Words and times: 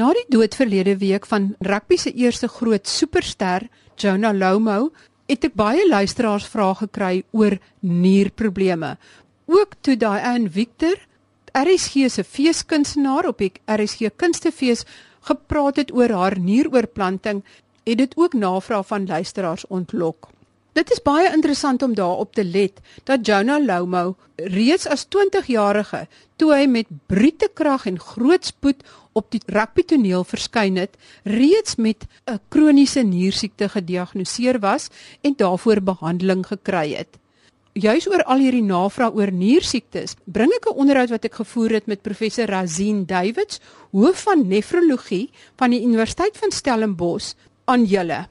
Na 0.00 0.14
die 0.16 0.24
dood 0.32 0.54
verlede 0.56 0.94
week 0.96 1.26
van 1.28 1.50
rugby 1.60 1.98
se 2.00 2.10
eerste 2.16 2.48
groot 2.48 2.88
superster, 2.88 3.66
Jonah 4.00 4.32
Lomo, 4.32 4.94
het 5.28 5.44
ek 5.44 5.58
baie 5.60 5.82
luisteraars 5.90 6.46
vrae 6.48 6.78
gekry 6.78 7.18
oor 7.36 7.58
nierprobleme. 7.84 8.94
Ook 9.52 9.76
toe 9.84 9.98
Diane 10.00 10.48
Victor, 10.48 10.96
RSG 11.52 12.08
se 12.08 12.24
feeskunstenaar 12.24 13.28
op 13.28 13.44
die 13.44 13.52
RSG 13.68 14.14
Kunstefees 14.16 14.86
gepraat 15.28 15.82
het 15.82 15.92
oor 15.92 16.16
haar 16.16 16.38
nieroorplanting, 16.40 17.44
het 17.84 18.00
dit 18.00 18.16
ook 18.16 18.32
navraag 18.32 18.88
van 18.88 19.04
luisteraars 19.10 19.68
ontlok. 19.68 20.30
Dit 20.72 20.90
is 20.94 21.02
baie 21.02 21.28
interessant 21.28 21.82
om 21.82 21.92
daarop 21.98 22.32
te 22.32 22.44
let 22.46 22.80
dat 23.04 23.26
Jonah 23.26 23.60
Lomo 23.60 24.16
reeds 24.36 24.86
as 24.88 25.04
20-jarige 25.12 26.06
toe 26.40 26.54
hy 26.54 26.66
met 26.70 26.88
brute 27.10 27.50
krag 27.52 27.88
en 27.90 27.98
groot 28.00 28.46
spoed 28.48 28.84
op 29.12 29.30
die 29.30 29.40
rugbytoneel 29.46 30.24
verskyn 30.24 30.76
het, 30.76 30.96
reeds 31.24 31.76
met 31.76 32.06
'n 32.26 32.40
kroniese 32.48 33.02
niersiekte 33.02 33.68
gediagnoseer 33.68 34.60
was 34.60 34.88
en 35.20 35.34
daarvoor 35.36 35.80
behandeling 35.82 36.46
gekry 36.46 36.94
het. 36.94 37.18
Juis 37.72 38.08
oor 38.08 38.24
al 38.24 38.38
hierdie 38.38 38.66
navraag 38.66 39.14
oor 39.14 39.30
niersiektes, 39.32 40.16
bring 40.24 40.50
ek 40.52 40.66
'n 40.66 40.74
onderhoud 40.74 41.10
wat 41.10 41.24
ek 41.24 41.34
gevoer 41.34 41.70
het 41.70 41.86
met 41.86 42.02
professor 42.02 42.46
Razin 42.46 43.06
Davids, 43.06 43.60
hoof 43.92 44.22
van 44.22 44.48
nefrologie 44.48 45.30
van 45.56 45.70
die 45.70 45.82
Universiteit 45.82 46.36
van 46.36 46.50
Stellenbosch 46.50 47.34
aan 47.64 47.84
julle. 47.84 48.26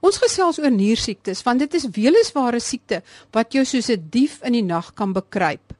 Ons 0.00 0.18
gesels 0.20 0.58
oor 0.58 0.70
niersiektes 0.70 1.42
want 1.42 1.58
dit 1.58 1.74
is 1.74 1.88
welisware 1.96 2.60
siekte 2.60 3.02
wat 3.32 3.52
jou 3.52 3.64
soos 3.64 3.88
'n 3.88 4.06
dief 4.10 4.42
in 4.42 4.52
die 4.52 4.62
nag 4.62 4.92
kan 4.94 5.12
bekruip. 5.12 5.72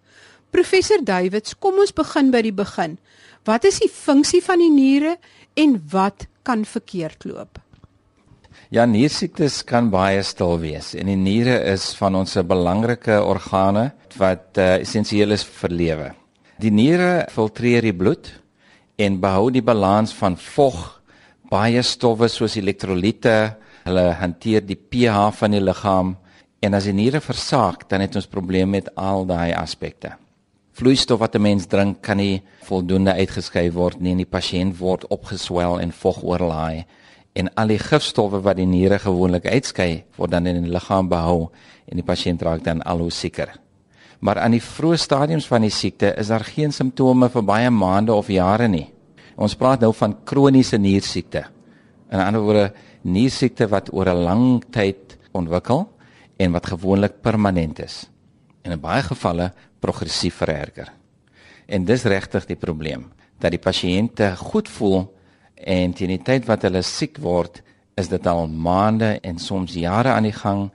Professor 0.51 1.05
Davids, 1.05 1.55
kom 1.59 1.79
ons 1.79 1.93
begin 1.93 2.31
by 2.31 2.41
die 2.43 2.53
begin. 2.53 2.99
Wat 3.45 3.67
is 3.69 3.81
die 3.83 3.91
funksie 3.93 4.41
van 4.45 4.63
die 4.63 4.73
niere 4.73 5.17
en 5.61 5.77
wat 5.93 6.27
kan 6.43 6.65
verkeerd 6.65 7.27
loop? 7.29 7.61
Ja, 8.73 8.87
niersiektes 8.89 9.63
kan 9.69 9.91
baie 9.93 10.23
stil 10.25 10.57
wees 10.63 10.95
en 10.99 11.11
die 11.11 11.19
niere 11.19 11.59
is 11.75 11.91
van 11.99 12.17
ons 12.19 12.35
belangrike 12.49 13.21
organe 13.23 13.91
wat 14.19 14.59
uh, 14.59 14.81
essensieel 14.81 15.37
is 15.37 15.45
vir 15.61 15.75
lewe. 15.75 16.09
Die 16.63 16.73
niere 16.73 17.27
filtreer 17.35 17.85
die 17.85 17.95
bloed 17.95 18.33
en 18.97 19.21
behou 19.21 19.51
die 19.53 19.63
balans 19.63 20.15
van 20.17 20.39
vog, 20.41 20.81
baie 21.51 21.83
stowwe 21.83 22.31
soos 22.31 22.57
elektrolyte, 22.57 23.37
Hulle 23.85 24.15
hanteer 24.17 24.65
die 24.65 24.79
pH 24.79 25.27
van 25.37 25.53
die 25.53 25.61
liggaam 25.61 26.15
en 26.65 26.77
as 26.77 26.87
die 26.89 26.97
niere 26.97 27.21
versaak, 27.21 27.85
dan 27.91 28.01
het 28.01 28.17
ons 28.17 28.31
probleme 28.31 28.79
met 28.79 28.89
al 28.97 29.27
daai 29.29 29.53
aspekte. 29.53 30.15
Vloeistof 30.75 31.21
wat 31.21 31.35
'n 31.37 31.43
mens 31.43 31.67
drink 31.67 32.03
kan 32.03 32.17
nie 32.17 32.43
voldoende 32.67 33.13
uitgeskei 33.13 33.71
word 33.73 34.01
nie 34.01 34.11
en 34.11 34.17
die 34.17 34.35
pasiënt 34.37 34.79
word 34.79 35.07
opgeswel 35.07 35.81
en 35.81 35.93
vog 35.93 36.23
oorlaai 36.23 36.85
en 37.33 37.55
al 37.55 37.69
die 37.69 37.79
gifstowwe 37.79 38.41
wat 38.43 38.57
die 38.57 38.67
niere 38.67 38.99
gewoonlik 38.99 39.47
uitskei 39.47 40.05
word 40.17 40.31
dan 40.31 40.47
in 40.47 40.63
die 40.63 40.71
liggaam 40.71 41.09
behou 41.09 41.51
en 41.87 41.97
die 41.97 42.07
pasiënt 42.07 42.43
raak 42.43 42.65
dan 42.65 42.83
al 42.83 42.99
hoe 42.99 43.11
sieker. 43.11 43.53
Maar 44.21 44.39
aan 44.39 44.51
die 44.51 44.63
vroeë 44.63 44.99
stadiums 44.99 45.47
van 45.47 45.63
die 45.63 45.71
siekte 45.71 46.15
is 46.19 46.31
daar 46.33 46.45
geen 46.45 46.73
simptome 46.73 47.29
vir 47.29 47.43
baie 47.43 47.71
maande 47.71 48.15
of 48.15 48.29
jare 48.29 48.69
nie. 48.69 48.87
Ons 49.37 49.55
praat 49.55 49.81
nou 49.81 49.93
van 49.93 50.17
kroniese 50.25 50.79
niersiekte. 50.79 51.45
In 52.11 52.19
ander 52.19 52.41
woorde, 52.41 52.73
niersiekte 53.03 53.69
wat 53.69 53.93
oor 53.93 54.09
'n 54.09 54.25
lang 54.25 54.65
tyd 54.71 55.19
ontwikkel 55.33 55.89
en 56.37 56.53
wat 56.53 56.67
gewoonlik 56.67 57.21
permanent 57.21 57.79
is. 57.79 58.11
En 58.63 58.73
in 58.73 58.81
baie 58.81 59.03
gevalle 59.03 59.53
progressief 59.85 60.41
vererger. 60.41 60.89
En 61.69 61.85
dis 61.85 62.05
regtig 62.09 62.49
die 62.49 62.61
probleem 62.61 63.09
dat 63.43 63.53
die 63.53 63.61
pasiënte 63.61 64.33
goed 64.41 64.69
voel 64.71 65.05
en 65.55 65.93
teen 65.97 66.15
die 66.15 66.23
tyd 66.25 66.47
wat 66.49 66.65
hulle 66.67 66.83
siek 66.87 67.19
word, 67.23 67.61
is 67.99 68.09
dit 68.11 68.27
al 68.27 68.47
maande 68.49 69.19
en 69.23 69.39
soms 69.39 69.75
jare 69.79 70.15
aan 70.15 70.29
die 70.29 70.35
gang. 70.35 70.69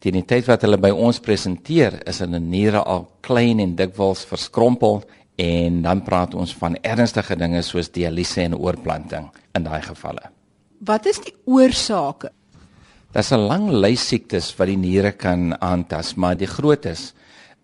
Teen 0.00 0.18
die 0.18 0.26
tyd 0.28 0.48
wat 0.48 0.64
hulle 0.64 0.78
by 0.80 0.90
ons 0.92 1.20
presenteer, 1.24 2.00
is 2.08 2.20
hulle 2.24 2.40
niere 2.40 2.82
al 2.82 3.06
klein 3.24 3.60
en 3.64 3.74
dikwels 3.76 4.24
verskrompel 4.28 5.02
en 5.40 5.80
dan 5.82 6.04
praat 6.06 6.36
ons 6.38 6.54
van 6.60 6.76
ernstige 6.86 7.36
dinge 7.40 7.62
soos 7.66 7.90
dialyse 7.90 8.44
en 8.44 8.54
oorplanting 8.56 9.30
in 9.56 9.66
daai 9.66 9.82
gevalle. 9.82 10.30
Wat 10.84 11.06
is 11.10 11.20
die 11.24 11.34
oorsake? 11.48 12.30
Daar's 13.14 13.32
'n 13.32 13.46
lang 13.46 13.70
lys 13.70 14.08
siektes 14.08 14.54
wat 14.58 14.66
die 14.66 14.76
niere 14.76 15.12
kan 15.12 15.54
aantas, 15.60 16.14
maar 16.14 16.36
die 16.36 16.46
grootes 16.46 17.14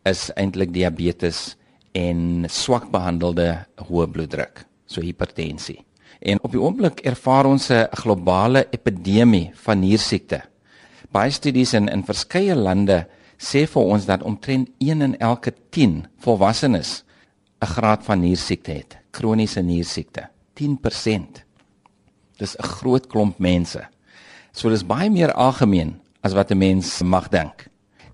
is 0.08 0.30
eintlik 0.36 0.72
diabetes 0.72 1.56
en 1.92 2.46
swak 2.48 2.90
behandelde 2.92 3.66
hoë 3.88 4.06
bloeddruk, 4.12 4.64
so 4.86 5.02
hipertensie. 5.02 5.80
En 6.20 6.40
op 6.44 6.52
die 6.52 6.60
oomblik 6.60 7.00
ervaar 7.06 7.46
ons 7.46 7.70
'n 7.70 7.88
globale 7.92 8.66
epidemie 8.70 9.50
van 9.54 9.80
niersiekte. 9.80 10.42
Baie 11.10 11.30
studies 11.30 11.74
in 11.74 11.88
in 11.88 12.04
verskeie 12.04 12.54
lande 12.54 13.06
sê 13.38 13.66
vir 13.66 13.82
ons 13.82 14.04
dat 14.06 14.22
omtrent 14.22 14.68
1 14.78 15.02
in 15.02 15.18
elke 15.18 15.52
10 15.70 16.06
volwassenes 16.18 17.04
'n 17.62 17.66
graad 17.66 18.04
van 18.04 18.20
niersiekte 18.20 18.72
het, 18.72 18.98
kroniese 19.10 19.62
niersiekte. 19.62 20.28
10%. 20.54 21.44
Dis 22.36 22.56
'n 22.56 22.62
groot 22.62 23.06
klomp 23.06 23.38
mense. 23.38 23.88
So 24.52 24.68
dis 24.68 24.86
baie 24.86 25.10
meer 25.10 25.32
algemeen 25.32 26.00
as 26.22 26.32
wat 26.32 26.50
'n 26.50 26.58
mens 26.58 27.02
mag 27.02 27.28
dink. 27.28 27.69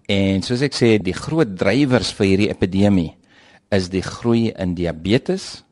En 0.06 0.43
soos 0.43 0.62
ek 0.62 0.75
sê, 0.77 0.97
die 1.03 1.17
groot 1.17 1.56
drywers 1.59 2.12
vir 2.15 2.27
hierdie 2.27 2.50
epidemie 2.53 3.12
is 3.75 3.89
die 3.91 4.05
groei 4.06 4.53
in 4.55 4.77
diabetes 4.78 5.65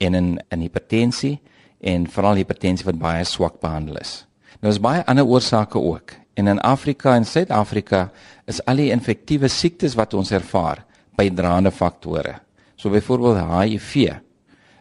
en 0.00 0.16
in 0.16 0.28
in 0.48 0.62
hipertensie 0.64 1.38
en 1.80 2.06
veral 2.08 2.40
hipertensie 2.40 2.86
wat 2.88 3.00
baie 3.00 3.24
swak 3.28 3.60
behandel 3.60 3.98
is. 4.00 4.22
Nou 4.62 4.72
is 4.72 4.80
baie 4.80 5.02
ander 5.10 5.28
oorsake 5.28 5.78
ook. 5.78 6.14
En 6.34 6.48
in 6.48 6.60
Afrika 6.64 7.16
en 7.16 7.26
Suid-Afrika 7.28 8.06
is 8.48 8.62
al 8.64 8.80
die 8.80 8.92
infektiewe 8.94 9.50
siektes 9.52 9.96
wat 9.98 10.14
ons 10.14 10.32
ervaar 10.32 10.86
bydraende 11.18 11.70
faktore. 11.70 12.38
So 12.76 12.90
byvoorbeeld 12.90 13.42
HIV 13.50 14.14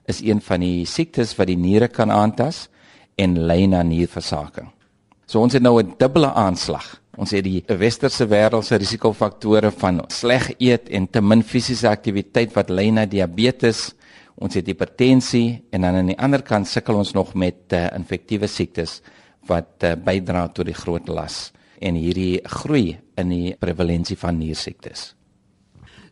is 0.08 0.22
een 0.24 0.40
van 0.42 0.64
die 0.64 0.86
siektes 0.86 1.36
wat 1.36 1.52
die 1.52 1.60
niere 1.60 1.90
kan 1.92 2.12
aantas 2.12 2.70
en 3.20 3.36
lei 3.50 3.66
na 3.68 3.84
nierversaking. 3.84 4.72
So 5.28 5.42
ons 5.42 5.54
het 5.54 5.64
nou 5.64 5.82
'n 5.82 5.96
dubbele 5.98 6.32
aanslag. 6.32 7.01
Ons 7.22 7.36
het 7.36 7.46
die 7.46 7.62
westerse 7.78 8.26
wêreld 8.26 8.66
se 8.66 8.80
risikofaktore 8.82 9.70
van 9.78 10.00
sleg 10.10 10.48
eet 10.58 10.90
en 10.90 11.06
te 11.06 11.22
min 11.22 11.44
fisiese 11.46 11.86
aktiwiteit 11.92 12.56
wat 12.56 12.74
lei 12.74 12.88
na 12.90 13.06
diabetes. 13.06 13.92
Ons 14.42 14.58
het 14.58 14.66
hipertensie 14.66 15.62
en 15.70 15.86
dan 15.86 16.00
aan 16.00 16.10
die 16.10 16.18
ander 16.18 16.42
kant 16.42 16.66
sukkel 16.66 16.98
ons 16.98 17.14
nog 17.14 17.36
met 17.38 17.78
uh, 17.78 17.86
infektiewe 17.94 18.50
siektes 18.50 19.04
wat 19.50 19.86
uh, 19.86 19.94
bydra 19.94 20.48
tot 20.50 20.66
die 20.72 20.78
groot 20.78 21.14
las 21.14 21.52
en 21.82 21.98
hierdie 21.98 22.42
groei 22.58 22.98
in 23.18 23.30
die 23.30 23.56
prevalensie 23.62 24.18
van 24.18 24.40
niersiektes. 24.42 25.12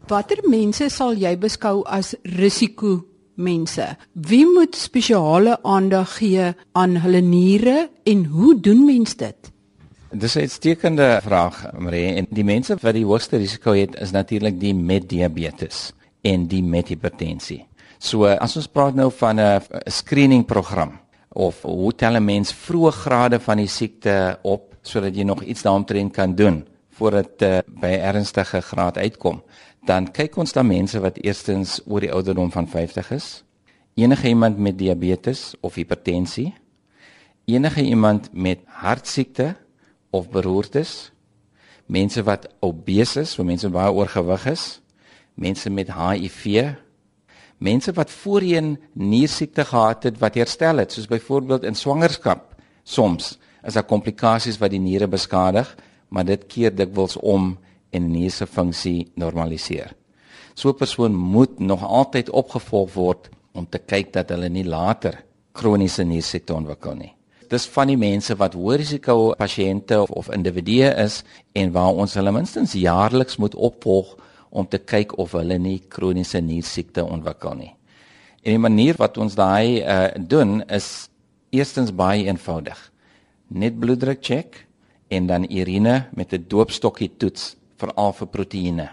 Watter 0.10 0.46
mense 0.50 0.92
sal 0.94 1.18
jy 1.18 1.36
beskou 1.42 1.82
as 1.90 2.14
risiko 2.38 3.00
mense. 3.34 3.96
Wie 4.14 4.46
moet 4.46 4.78
spesiale 4.78 5.58
aandag 5.66 6.20
gee 6.22 6.52
aan 6.78 7.00
hulle 7.02 7.22
niere 7.26 7.88
en 8.06 8.28
hoe 8.30 8.58
doen 8.62 8.86
mens 8.86 9.18
dit? 9.18 9.58
Dis 10.12 10.36
'n 10.36 10.40
uitstekende 10.40 11.20
vraag, 11.24 11.72
Marie. 11.78 12.14
En 12.14 12.26
die 12.30 12.44
mense 12.44 12.76
wat 12.82 12.94
die 12.94 13.06
hoogste 13.06 13.38
risiko 13.38 13.72
het 13.74 13.96
is 13.96 14.12
natuurlik 14.12 14.60
die 14.60 14.74
met 14.74 15.10
diabetes 15.10 15.94
en 16.22 16.48
die 16.48 16.64
met 16.64 16.88
hipertensie. 16.88 17.66
So 17.98 18.26
as 18.26 18.56
ons 18.56 18.68
praat 18.68 18.96
nou 18.96 19.12
van 19.12 19.40
'n 19.40 19.62
screening 19.86 20.46
program 20.46 21.00
of 21.30 21.62
hoe 21.62 21.96
tel 21.96 22.16
'n 22.16 22.26
mens 22.26 22.54
vroeë 22.54 22.92
grade 22.92 23.40
van 23.40 23.58
die 23.58 23.68
siekte 23.68 24.40
op 24.42 24.76
sodat 24.82 25.16
jy 25.16 25.24
nog 25.24 25.44
iets 25.44 25.62
daaromtrent 25.62 26.14
kan 26.14 26.36
doen 26.36 26.68
voordat 26.90 27.40
dit 27.40 27.50
uh, 27.50 27.60
by 27.68 27.88
ernstige 27.88 28.62
graad 28.62 28.98
uitkom 28.98 29.44
dan 29.86 30.10
kyk 30.12 30.38
ons 30.38 30.54
na 30.54 30.64
mense 30.66 31.00
wat 31.00 31.20
eerstens 31.24 31.80
oor 31.88 32.04
die 32.04 32.12
ouderdom 32.14 32.52
van 32.52 32.68
50 32.68 33.12
is, 33.16 33.28
enige 33.96 34.28
iemand 34.28 34.60
met 34.60 34.78
diabetes 34.78 35.54
of 35.62 35.80
hipertensie, 35.80 36.54
enige 37.46 37.82
iemand 37.82 38.30
met 38.34 38.60
hartsiekte 38.66 39.56
of 40.12 40.30
beroertes, 40.30 41.12
mense 41.86 42.24
wat 42.24 42.48
obese 42.66 43.24
is, 43.26 43.34
so 43.34 43.44
mense 43.44 43.70
baie 43.70 43.92
oorgewig 43.92 44.46
is, 44.52 44.66
mense 45.40 45.70
met 45.70 45.92
HIV, 45.94 46.76
mense 47.60 47.94
wat 47.98 48.12
voorheen 48.12 48.78
niersiekte 48.94 49.66
gehad 49.66 50.06
het 50.08 50.20
wat 50.22 50.38
herstel 50.40 50.84
het, 50.84 50.94
soos 50.94 51.10
byvoorbeeld 51.10 51.66
in 51.68 51.76
swangerskap. 51.76 52.56
Soms 52.84 53.38
is 53.64 53.76
daar 53.76 53.88
komplikasies 53.88 54.60
wat 54.62 54.72
die 54.72 54.82
niere 54.82 55.08
beskadig, 55.08 55.68
maar 56.10 56.26
dit 56.26 56.46
keer 56.50 56.74
dikwels 56.76 57.18
om 57.18 57.58
en 57.92 58.06
die 58.06 58.22
nier 58.22 58.34
se 58.34 58.48
funksie 58.48 59.12
normaliseer. 59.16 59.94
So 60.56 60.70
'n 60.70 60.78
persoon 60.78 61.16
moet 61.16 61.60
nog 61.60 61.84
altyd 61.84 62.30
opgevolg 62.30 62.94
word 62.94 63.30
om 63.54 63.68
te 63.70 63.80
kyk 63.80 64.14
dat 64.14 64.30
hulle 64.30 64.50
nie 64.50 64.66
later 64.66 65.24
kroniese 65.52 66.04
niersiekte 66.04 66.54
ontwikkel 66.54 66.96
nie. 66.96 67.19
Dis 67.50 67.66
van 67.74 67.90
die 67.90 67.98
mense 67.98 68.36
wat 68.38 68.54
hoë 68.54 68.76
risiko 68.78 69.34
pasiënte 69.38 69.98
of, 70.04 70.12
of 70.14 70.28
individue 70.30 70.92
is 71.02 71.24
en 71.58 71.72
waar 71.74 71.98
ons 71.98 72.14
hulle 72.20 72.34
minstens 72.36 72.76
jaarliks 72.78 73.40
moet 73.42 73.56
opvolg 73.58 74.12
om 74.50 74.68
te 74.70 74.78
kyk 74.78 75.16
of 75.18 75.34
hulle 75.34 75.58
nie 75.58 75.80
kroniese 75.90 76.42
niersiekte 76.46 77.02
ontwikkel 77.02 77.56
nie. 77.58 77.72
En 78.46 78.54
die 78.54 78.62
manier 78.62 79.00
wat 79.02 79.18
ons 79.18 79.34
daai 79.38 79.82
uh, 79.82 80.12
doen 80.18 80.62
is 80.70 81.10
Eerstens 81.50 81.90
baie 81.90 82.28
eenvoudig. 82.30 82.78
Net 83.50 83.80
bloeddruk 83.82 84.20
check 84.22 84.68
en 85.10 85.26
dan 85.26 85.48
urine 85.50 85.96
met 86.14 86.34
'n 86.34 86.46
doopstokkie 86.48 87.18
toets 87.18 87.56
veral 87.82 88.14
vir 88.14 88.28
proteïene. 88.28 88.90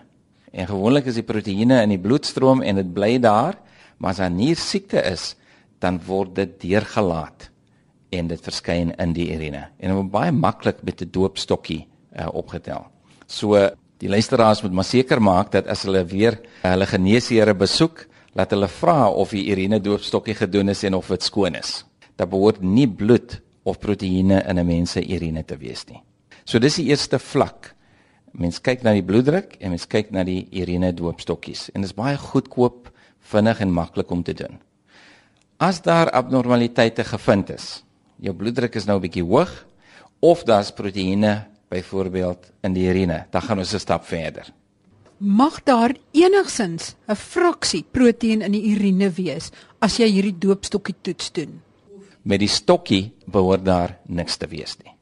En 0.53 0.67
gewoonlik 0.67 1.05
is 1.07 1.21
die 1.21 1.29
proteïene 1.33 1.83
in 1.83 1.93
die 1.93 2.01
bloedstroom 2.01 2.63
en 2.63 2.77
dit 2.77 2.93
bly 2.95 3.19
daar, 3.19 3.59
maar 3.99 4.11
as 4.11 4.17
daar 4.17 4.31
nier 4.31 4.57
siekte 4.57 5.05
is, 5.05 5.37
dan 5.79 6.01
word 6.07 6.35
dit 6.35 6.61
deurgelaat 6.61 7.51
en 8.19 8.29
dit 8.29 8.41
verskyn 8.41 8.93
in 9.03 9.13
die 9.13 9.29
urine. 9.35 9.67
En 9.79 9.95
word 9.95 10.11
baie 10.11 10.33
maklik 10.33 10.83
met 10.83 11.03
'n 11.03 11.11
doopstokkie 11.11 11.87
uh, 12.19 12.29
opgetel. 12.33 12.87
So 13.27 13.57
die 13.99 14.09
luisteraars 14.09 14.63
moet 14.63 14.73
maar 14.73 14.85
seker 14.85 15.21
maak 15.23 15.53
dat 15.53 15.67
as 15.67 15.83
hulle 15.83 16.05
weer 16.05 16.33
uh, 16.33 16.71
hulle 16.71 16.87
geneesheere 16.87 17.55
besoek, 17.55 18.07
laat 18.35 18.51
hulle 18.51 18.69
vra 18.69 19.09
of 19.09 19.31
die 19.31 19.51
urine 19.51 19.81
doopstokkie 19.81 20.35
gedoen 20.35 20.69
is 20.69 20.85
en 20.85 20.95
of 20.95 21.09
dit 21.09 21.23
skoon 21.23 21.55
is. 21.55 21.85
Daar 22.17 22.29
behoort 22.29 22.63
nie 22.63 22.89
bloed 22.89 23.41
of 23.65 23.79
proteïene 23.79 24.43
in 24.49 24.59
'n 24.59 24.67
mens 24.67 24.91
se 24.91 25.01
urine 25.01 25.45
te 25.45 25.57
wees 25.57 25.85
nie. 25.89 26.03
So 26.45 26.59
dis 26.59 26.77
die 26.77 26.87
eerste 26.87 27.19
vlak. 27.19 27.75
Mens 28.33 28.61
kyk 28.61 28.83
na 28.83 28.93
die 28.93 29.03
bloeddruk 29.03 29.57
en 29.61 29.71
mens 29.71 29.87
kyk 29.87 30.11
na 30.11 30.25
die 30.25 30.47
urine 30.53 30.93
doopstokkies 30.93 31.71
en 31.75 31.81
dit 31.81 31.91
is 31.91 31.97
baie 31.97 32.17
goedkoop, 32.17 32.91
vinnig 33.21 33.61
en 33.61 33.73
maklik 33.73 34.11
om 34.11 34.23
te 34.23 34.35
doen. 34.35 34.61
As 35.59 35.81
daar 35.83 36.11
abnormaliteite 36.11 37.05
gevind 37.05 37.51
is, 37.51 37.83
jou 38.21 38.35
bloeddruk 38.35 38.75
is 38.75 38.87
nou 38.87 38.97
'n 38.99 39.03
bietjie 39.03 39.25
hoog 39.25 39.67
of 40.21 40.45
daar's 40.45 40.73
proteïene 40.73 41.47
byvoorbeeld 41.69 42.51
in 42.63 42.73
die 42.73 42.89
urine, 42.89 43.27
dan 43.31 43.43
gaan 43.43 43.59
ons 43.59 43.75
'n 43.75 43.79
stap 43.79 44.05
verder. 44.05 44.53
Mag 45.19 45.63
daar 45.63 45.95
enigsins 46.13 46.95
'n 47.09 47.15
fraksie 47.15 47.85
proteïen 47.91 48.43
in 48.43 48.53
die 48.53 48.75
urine 48.75 49.11
wees 49.11 49.51
as 49.81 49.97
jy 49.97 50.07
hierdie 50.07 50.39
doopstokkie 50.39 50.95
toets 51.03 51.33
doen? 51.33 51.63
Met 52.23 52.41
die 52.41 52.49
stokkie 52.49 53.13
behoort 53.27 53.65
daar 53.65 53.99
niks 54.07 54.37
te 54.37 54.47
wees 54.47 54.77
nie. 54.85 54.93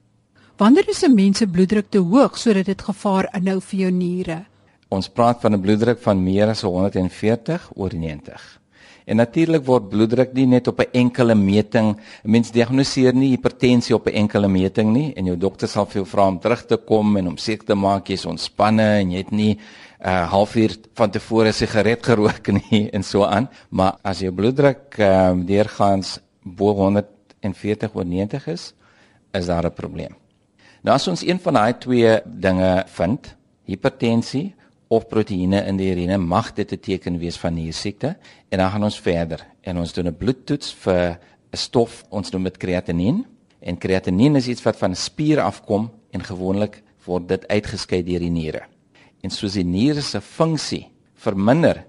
Wanneer 0.57 0.89
is 0.89 1.03
'n 1.03 1.15
mens 1.15 1.39
se 1.39 1.47
bloeddruk 1.47 1.91
te 1.91 1.99
hoog 1.99 2.39
sodat 2.39 2.67
dit 2.67 2.83
gevaar 2.83 3.29
inhou 3.35 3.61
vir 3.61 3.81
jou 3.81 3.91
niere? 3.91 4.45
Ons 4.89 5.09
praat 5.09 5.41
van 5.41 5.55
'n 5.55 5.61
bloeddruk 5.61 5.99
van 5.99 6.23
meer 6.23 6.49
as 6.49 6.63
140 6.63 7.71
oor 7.75 7.95
90. 7.95 8.61
En 9.05 9.19
natuurlik 9.21 9.67
word 9.67 9.91
bloeddruk 9.93 10.33
nie 10.33 10.47
net 10.49 10.69
op 10.69 10.81
'n 10.81 10.89
enkele 10.93 11.35
meting, 11.35 11.97
'n 11.97 12.31
mens 12.31 12.51
diagnoseer 12.51 13.15
nie 13.15 13.31
hipertensie 13.37 13.95
op 13.95 14.07
'n 14.07 14.15
enkele 14.15 14.49
meting 14.49 14.93
nie 14.93 15.13
en 15.17 15.27
jou 15.27 15.37
dokter 15.37 15.69
sal 15.69 15.87
vir 15.87 16.03
jou 16.03 16.07
vra 16.07 16.27
om 16.27 16.39
terug 16.39 16.67
te 16.67 16.77
kom 16.77 17.17
en 17.17 17.29
om 17.29 17.37
seker 17.37 17.67
te 17.67 17.75
maak 17.75 18.09
jy's 18.09 18.25
ontspanne 18.25 19.01
en 19.01 19.11
jy 19.11 19.19
het 19.19 19.31
nie 19.31 19.53
'n 19.53 20.09
uh, 20.09 20.31
halfuur 20.31 20.77
van 20.95 21.11
tevore 21.11 21.53
sigaret 21.53 22.03
gerook 22.07 22.49
nie 22.49 22.89
en 22.97 23.03
so 23.03 23.25
aan, 23.25 23.49
maar 23.71 23.97
as 24.03 24.21
jou 24.21 24.33
bloeddruk 24.33 24.99
ehm 24.99 25.41
uh, 25.41 25.47
deurgaans 25.47 26.21
bo 26.43 26.73
140 26.73 27.95
oor 27.95 28.05
90 28.05 28.47
is, 28.47 28.75
is 29.33 29.47
daar 29.47 29.65
'n 29.65 29.73
probleem. 29.73 30.15
Nou 30.83 30.95
as 30.95 31.09
ons 31.09 31.23
een 31.23 31.41
van 31.41 31.55
daai 31.55 31.79
twee 31.79 32.21
dinge 32.25 32.85
vind, 32.87 33.37
hipertensie 33.65 34.55
of 34.89 35.07
proteïene 35.09 35.63
in 35.69 35.77
die 35.77 35.91
urine 35.93 36.19
mag 36.19 36.53
dit 36.55 36.73
'n 36.73 36.79
teken 36.79 37.19
wees 37.19 37.37
van 37.37 37.55
niersiekte 37.55 38.17
en 38.51 38.59
dan 38.59 38.71
gaan 38.71 38.85
ons 38.85 39.01
verder 39.01 39.47
en 39.63 39.79
ons 39.79 39.93
doen 39.93 40.09
'n 40.09 40.17
bloedtoets 40.17 40.73
vir 40.73 41.19
'n 41.53 41.57
stof 41.57 42.05
ons 42.11 42.31
noem 42.31 42.45
dit 42.45 42.57
kreatinien 42.57 43.25
en 43.61 43.79
kreatinien 43.79 44.37
is 44.37 44.49
iets 44.49 44.63
wat 44.63 44.77
van 44.77 44.95
spier 44.95 45.41
afkom 45.41 45.91
en 46.13 46.23
gewoonlik 46.23 46.83
word 47.07 47.29
dit 47.29 47.49
uitgeskei 47.49 48.03
deur 48.03 48.21
die 48.21 48.31
niere. 48.31 48.63
En 49.23 49.31
soos 49.31 49.57
die 49.57 49.65
niere 49.65 50.03
se 50.03 50.21
funksie 50.21 50.87
verminder, 51.15 51.85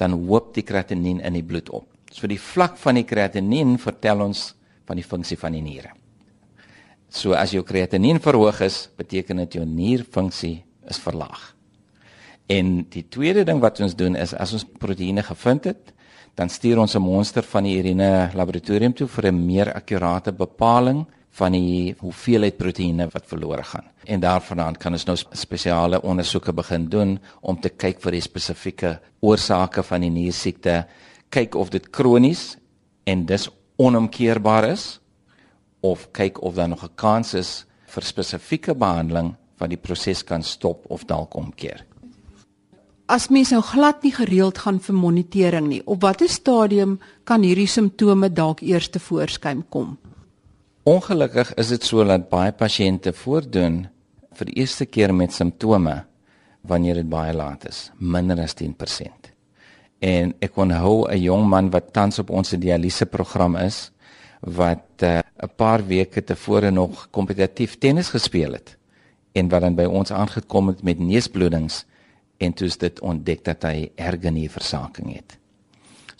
dan 0.00 0.12
hoop 0.12 0.54
die 0.54 0.64
kreatinien 0.64 1.20
in 1.20 1.36
die 1.36 1.44
bloed 1.44 1.68
op. 1.70 1.86
So 2.10 2.26
die 2.26 2.40
vlak 2.40 2.78
van 2.80 2.94
die 2.94 3.04
kreatinien 3.04 3.76
vertel 3.78 4.24
ons 4.24 4.54
van 4.88 4.96
die 4.96 5.04
funksie 5.06 5.38
van 5.38 5.52
die 5.52 5.62
niere. 5.62 5.92
So 7.10 7.34
as 7.34 7.52
jou 7.52 7.62
kreatinien 7.66 8.20
verhoog 8.22 8.60
is, 8.60 8.88
beteken 8.96 9.42
dit 9.44 9.58
jou 9.58 9.64
nierfunksie 9.66 10.62
is 10.88 10.98
verlaag. 10.98 11.59
En 12.50 12.70
die 12.90 13.04
tweede 13.06 13.44
ding 13.46 13.60
wat 13.62 13.78
ons 13.84 13.94
doen 13.94 14.16
is 14.18 14.32
as 14.34 14.52
ons 14.56 14.66
proteïene 14.82 15.22
gevind 15.22 15.68
het, 15.70 15.92
dan 16.34 16.50
stuur 16.50 16.80
ons 16.82 16.96
'n 16.96 17.02
monster 17.02 17.42
van 17.42 17.64
die 17.64 17.78
urine 17.78 18.30
laboratorium 18.34 18.92
toe 18.92 19.06
vir 19.06 19.26
'n 19.26 19.46
meer 19.46 19.72
akkurate 19.72 20.32
bepaling 20.32 21.06
van 21.30 21.52
die 21.52 21.94
hoeveelheid 21.98 22.56
proteïene 22.56 23.08
wat 23.12 23.26
verlore 23.26 23.62
gaan. 23.62 23.84
En 24.04 24.20
daarvandaan 24.20 24.76
kan 24.76 24.92
ons 24.92 25.04
nou 25.04 25.16
spesiale 25.32 26.02
ondersoeke 26.02 26.52
begin 26.52 26.88
doen 26.88 27.18
om 27.40 27.60
te 27.60 27.68
kyk 27.68 28.00
vir 28.00 28.12
die 28.12 28.20
spesifieke 28.20 29.00
oorsake 29.20 29.82
van 29.82 30.00
die 30.00 30.10
niersiekte, 30.10 30.86
kyk 31.28 31.54
of 31.54 31.70
dit 31.70 31.90
kronies 31.90 32.56
en 33.04 33.26
dis 33.26 33.48
onomkeerbaar 33.76 34.64
is 34.64 35.00
of 35.80 36.10
kyk 36.12 36.42
of 36.42 36.54
daar 36.54 36.68
nog 36.68 36.82
'n 36.82 36.94
kans 36.94 37.34
is 37.34 37.66
vir 37.86 38.02
spesifieke 38.02 38.74
behandeling 38.74 39.36
wat 39.58 39.68
die 39.68 39.78
proses 39.78 40.24
kan 40.24 40.42
stop 40.42 40.84
of 40.90 41.04
dalk 41.04 41.34
omkeer 41.34 41.86
as 43.10 43.26
mens 43.28 43.50
nou 43.50 43.62
glad 43.66 44.04
nie 44.06 44.12
gereeld 44.14 44.60
gaan 44.62 44.78
vir 44.82 44.94
monitering 44.94 45.66
nie, 45.70 45.80
op 45.90 46.04
watter 46.04 46.30
stadium 46.30 46.98
kan 47.26 47.42
hierdie 47.42 47.68
simptome 47.70 48.30
dalk 48.30 48.62
eers 48.62 48.88
te 48.94 49.02
voorskyn 49.02 49.64
kom? 49.74 49.96
Ongelukkig 50.86 51.50
is 51.60 51.72
dit 51.74 51.84
so 51.86 52.04
dat 52.06 52.28
baie 52.30 52.52
pasiënte 52.54 53.12
voordoen 53.12 53.82
vir 54.38 54.50
die 54.50 54.60
eerste 54.62 54.86
keer 54.86 55.12
met 55.14 55.34
simptome 55.34 56.04
wanneer 56.70 57.00
dit 57.00 57.08
baie 57.10 57.34
laat 57.34 57.66
is, 57.68 57.88
minder 57.98 58.38
as 58.44 58.54
10%. 58.54 59.30
En 60.00 60.34
ek 60.40 60.56
onthou 60.56 61.10
'n 61.10 61.18
jong 61.18 61.44
man 61.48 61.70
wat 61.70 61.92
tans 61.92 62.18
op 62.18 62.30
ons 62.30 62.50
dialyse 62.50 63.06
program 63.06 63.56
is 63.56 63.90
wat 64.40 65.02
eh, 65.02 65.18
'n 65.18 65.44
uh, 65.44 65.48
paar 65.56 65.86
weke 65.86 66.24
tevore 66.24 66.70
nog 66.70 67.08
kompetitief 67.10 67.78
tennis 67.78 68.08
gespeel 68.08 68.52
het 68.52 68.76
en 69.32 69.48
wat 69.48 69.60
dan 69.60 69.74
by 69.74 69.84
ons 69.84 70.10
aangekom 70.10 70.68
het 70.68 70.82
met 70.82 70.98
neusbloedings 70.98 71.84
en 72.40 72.52
toe 72.56 72.66
is 72.70 72.78
dit 72.80 73.00
ontdek 73.04 73.44
dat 73.44 73.66
hy 73.68 73.90
ergenierversaking 74.00 75.12
het. 75.14 75.36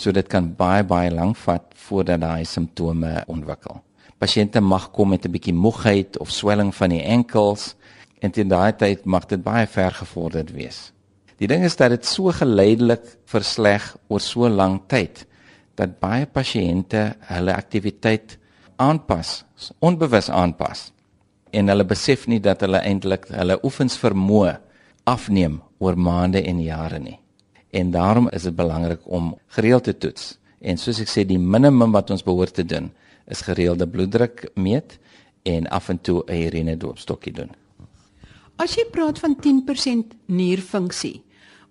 So 0.00 0.12
dit 0.16 0.28
kan 0.32 0.52
baie 0.56 0.84
baie 0.84 1.10
lank 1.12 1.38
vat 1.44 1.72
voordat 1.86 2.20
daai 2.22 2.44
simptome 2.48 3.20
ontwikkel. 3.28 3.80
Pasiënte 4.20 4.60
mag 4.60 4.90
kom 4.92 5.08
met 5.08 5.24
'n 5.24 5.32
bietjie 5.32 5.54
moegheid 5.54 6.18
of 6.18 6.30
swelling 6.30 6.74
van 6.74 6.90
die 6.90 7.02
enkels 7.02 7.74
en 8.20 8.30
teen 8.30 8.48
daai 8.48 8.72
tyd 8.72 9.04
mag 9.04 9.26
dit 9.26 9.42
baie 9.42 9.66
ver 9.66 9.92
gevorderd 9.92 10.52
wees. 10.52 10.92
Die 11.36 11.48
ding 11.48 11.64
is 11.64 11.76
dat 11.76 11.90
dit 11.90 12.06
so 12.06 12.32
geleidelik 12.32 13.04
versleg 13.24 13.96
oor 14.08 14.20
so 14.20 14.48
lank 14.48 14.88
tyd 14.88 15.26
dat 15.74 16.00
baie 16.00 16.26
pasiënte 16.26 17.14
hulle 17.20 17.54
aktiwiteit 17.54 18.38
aanpas, 18.76 19.44
onbewus 19.78 20.28
aanpas 20.30 20.92
en 21.50 21.68
hulle 21.68 21.84
besef 21.84 22.26
nie 22.26 22.40
dat 22.40 22.60
hulle 22.60 22.78
eintlik 22.78 23.28
hulle 23.28 23.58
oefens 23.64 23.96
vermoë 23.98 24.58
afneem 25.04 25.60
oor 25.80 25.96
maande 25.98 26.42
en 26.44 26.60
jare 26.62 26.98
nie. 27.00 27.18
En 27.70 27.90
daarom 27.90 28.28
is 28.28 28.42
dit 28.42 28.56
belangrik 28.56 29.00
om 29.04 29.32
gereeld 29.56 29.84
te 29.84 29.96
toets. 29.96 30.36
En 30.60 30.76
soos 30.76 31.00
ek 31.00 31.08
sê, 31.08 31.24
die 31.24 31.40
minimum 31.40 31.94
wat 31.94 32.10
ons 32.12 32.24
behoort 32.26 32.54
te 32.58 32.66
doen 32.66 32.90
is 33.30 33.44
gereelde 33.46 33.86
bloeddruk 33.88 34.48
meet 34.54 34.98
en 35.48 35.68
af 35.70 35.88
en 35.88 36.00
toe 36.00 36.22
'n 36.26 36.42
urine 36.46 36.76
doopstokkie 36.76 37.32
doen. 37.32 37.50
As 38.56 38.74
jy 38.74 38.84
praat 38.90 39.18
van 39.18 39.36
10% 39.40 40.14
nierfunksie, 40.26 41.22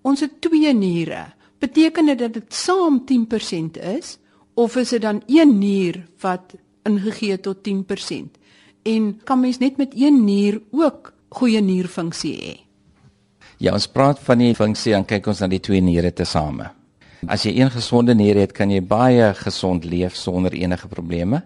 ons 0.02 0.20
het 0.20 0.42
twee 0.42 0.74
niere. 0.74 1.34
Beteken 1.60 2.06
dit 2.06 2.20
dat 2.20 2.34
dit 2.34 2.54
saam 2.54 3.06
10% 3.06 3.78
is 3.78 4.18
of 4.54 4.76
is 4.76 4.90
dit 4.90 5.02
dan 5.02 5.22
een 5.28 5.58
nier 5.60 6.08
wat 6.22 6.56
ingegee 6.84 7.40
tot 7.40 7.64
10%? 7.64 8.40
En 8.84 9.22
kan 9.24 9.40
mens 9.40 9.58
net 9.58 9.78
met 9.78 9.94
een 9.96 10.24
nier 10.26 10.62
ook 10.72 11.14
goeie 11.30 11.62
nierfunksie 11.62 12.36
hê? 12.36 12.69
Ja, 13.60 13.74
ons 13.76 13.90
praat 13.92 14.22
van 14.24 14.40
die 14.40 14.54
funksie 14.56 14.94
en 14.96 15.04
kyk 15.04 15.26
ons 15.28 15.42
na 15.44 15.50
die 15.52 15.60
twee 15.60 15.82
niere 15.84 16.14
tesame. 16.16 16.70
As 17.28 17.44
jy 17.44 17.58
een 17.58 17.72
gesonde 17.74 18.14
nier 18.16 18.38
het, 18.40 18.54
kan 18.56 18.72
jy 18.72 18.80
baie 18.80 19.34
gesond 19.36 19.84
leef 19.84 20.16
sonder 20.16 20.54
enige 20.56 20.88
probleme. 20.88 21.42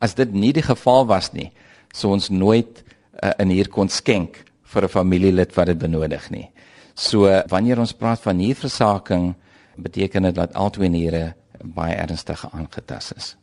As 0.00 0.16
dit 0.16 0.32
nie 0.32 0.54
die 0.56 0.64
geval 0.64 1.04
was 1.10 1.28
nie, 1.34 1.50
sou 1.92 2.14
ons 2.14 2.30
nooit 2.32 2.80
uh, 3.22 3.34
'n 3.36 3.48
nier 3.48 3.68
kon 3.68 3.88
skenk 3.88 4.44
vir 4.64 4.84
'n 4.84 4.88
familielid 4.88 5.52
wat 5.56 5.66
dit 5.66 5.78
benodig 5.78 6.30
nie. 6.30 6.48
So 6.94 7.28
wanneer 7.48 7.78
ons 7.78 7.92
praat 7.92 8.20
van 8.20 8.36
nierversaking, 8.36 9.34
beteken 9.76 10.22
dit 10.22 10.34
dat 10.34 10.54
al 10.54 10.70
twee 10.70 10.88
niere 10.88 11.34
baie 11.62 11.94
ernstig 11.94 12.48
aangetast 12.52 13.12
is. 13.16 13.36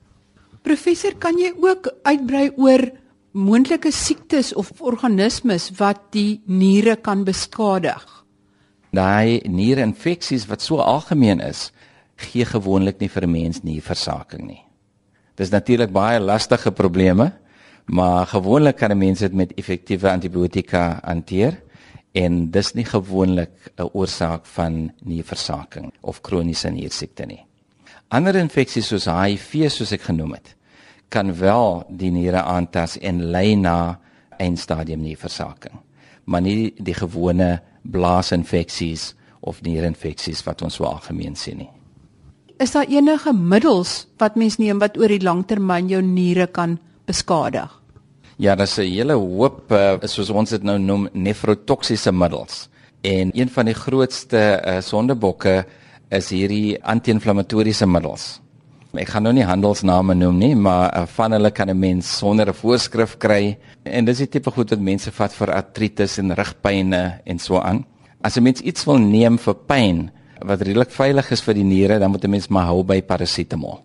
Professor, 0.63 1.13
kan 1.20 1.38
jy 1.38 1.53
ook 1.62 1.94
uitbrei 2.03 2.50
oor 2.58 2.89
moontlike 3.32 3.91
siektes 3.91 4.53
of 4.53 4.72
organismes 4.82 5.70
wat 5.77 6.12
die 6.12 6.41
niere 6.46 6.96
kan 6.96 7.24
beskadig? 7.24 8.14
Daai 8.95 9.41
nierinfeksies 9.47 10.47
wat 10.49 10.61
so 10.61 10.79
algemeen 10.81 11.41
is, 11.43 11.71
gee 12.15 12.45
gewoonlik 12.45 12.99
nie 12.99 13.09
vir 13.09 13.23
'n 13.23 13.31
mens 13.31 13.63
nie 13.63 13.81
versaking 13.81 14.47
nie. 14.47 14.63
Dis 15.35 15.51
natuurlik 15.51 15.91
baie 15.91 16.19
lastige 16.19 16.71
probleme, 16.71 17.33
maar 17.85 18.25
gewoonlik 18.27 18.77
kan 18.77 18.91
'n 18.91 18.97
mens 18.97 19.19
dit 19.19 19.33
met 19.33 19.53
effektiewe 19.53 20.09
antibiotika 20.09 20.99
hanteer 21.03 21.61
en 22.13 22.51
dis 22.51 22.73
nie 22.73 22.85
gewoonlik 22.85 23.51
'n 23.77 23.89
oorsaak 23.93 24.45
van 24.45 24.91
nierversaking 25.03 25.93
of 26.01 26.21
kroniese 26.21 26.69
niersiekte 26.69 27.25
nie. 27.25 27.45
Ander 28.07 28.35
infeksies 28.35 28.87
soos 28.87 29.05
HIV 29.05 29.69
soos 29.71 29.91
ek 29.91 30.01
genoem 30.01 30.33
het, 30.33 30.55
kan 31.09 31.37
wel 31.37 31.83
die 31.89 32.11
niere 32.11 32.41
aantas 32.41 32.97
en 32.97 33.23
lei 33.31 33.55
na 33.55 33.99
eindstadium 34.37 35.01
nierversaking. 35.01 35.73
Maar 36.25 36.41
nie 36.41 36.73
die 36.77 36.93
gewone 36.93 37.61
blaasinfeksies 37.91 39.13
of 39.45 39.61
nierinfeksies 39.61 40.43
wat 40.45 40.61
ons 40.65 40.79
so 40.79 40.87
algemeen 40.89 41.35
sien 41.35 41.57
nie. 41.57 41.71
Is 42.59 42.71
daar 42.71 42.87
enige 42.87 43.33
middels 43.33 44.05
wat 44.17 44.37
mens 44.39 44.57
neem 44.57 44.79
wat 44.79 44.97
oor 44.97 45.11
die 45.11 45.23
langtermyn 45.23 45.89
jou 45.91 46.01
niere 46.01 46.47
kan 46.47 46.77
beskadig? 47.05 47.69
Ja, 48.37 48.55
daar's 48.55 48.77
'n 48.77 48.81
hele 48.81 49.13
hoop 49.13 49.71
uh, 49.71 49.97
soos 50.03 50.29
ons 50.29 50.49
dit 50.49 50.63
nou 50.63 50.77
noem 50.79 51.09
nefrotoksiese 51.13 52.11
middels. 52.11 52.69
En 53.01 53.31
een 53.33 53.49
van 53.49 53.65
die 53.65 53.73
grootste 53.73 54.61
uh, 54.65 54.81
sondebokke 54.81 55.65
is 56.09 56.29
hierdie 56.29 56.83
anti-inflammatoriese 56.83 57.87
middels. 57.87 58.39
Ek 58.97 59.09
gaan 59.11 59.25
nou 59.27 59.33
nie 59.35 59.43
handelsname 59.43 60.13
noem 60.15 60.37
nie, 60.39 60.55
maar 60.55 60.91
uh, 60.95 61.05
van 61.17 61.35
hulle 61.35 61.51
kan 61.51 61.69
'n 61.69 61.79
mens 61.79 62.17
sonder 62.17 62.49
'n 62.49 62.53
voorskrif 62.53 63.17
kry. 63.17 63.57
En 63.83 64.05
dis 64.05 64.17
die 64.17 64.27
tipe 64.27 64.51
goed 64.51 64.69
wat 64.69 64.79
mense 64.79 65.11
vat 65.11 65.33
vir 65.33 65.51
artritis 65.51 66.17
en 66.17 66.33
rugpynne 66.33 67.21
en 67.25 67.39
so 67.39 67.59
aan. 67.59 67.85
As 68.21 68.37
'n 68.37 68.43
mens 68.43 68.61
iets 68.61 68.85
wil 68.85 68.97
neem 68.97 69.37
vir 69.37 69.55
pyn 69.55 70.11
wat 70.39 70.61
redelik 70.61 70.91
veilig 70.91 71.31
is 71.31 71.41
vir 71.41 71.53
die 71.53 71.63
niere, 71.63 71.99
dan 71.99 72.11
moet 72.11 72.23
'n 72.23 72.29
mens 72.29 72.47
maar 72.47 72.65
hou 72.65 72.83
by 72.83 73.01
parasetamol. 73.01 73.79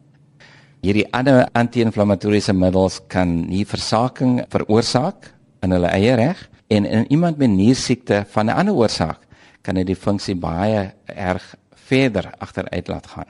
Hierdie 0.83 1.12
ander 1.12 1.49
anti-inflammatoriese 1.52 2.52
middels 2.52 3.00
kan 3.09 3.49
nie 3.49 3.64
versaking 3.64 4.45
veroorsaak 4.49 5.35
in 5.62 5.71
hulle 5.73 5.88
eie 5.88 6.14
reg 6.14 6.49
en 6.69 6.87
in 6.87 7.05
iemand 7.12 7.38
met 7.38 7.50
niersiekte 7.50 8.25
van 8.29 8.47
'n 8.47 8.57
ander 8.57 8.75
oorsaak 8.75 9.26
kan 9.62 9.75
dit 9.75 9.87
die 9.87 9.97
funksie 9.97 10.35
baie 10.35 10.93
erg 11.07 11.55
verder 11.75 12.33
agteruit 12.38 12.88
laat 12.88 13.07
gaan. 13.07 13.29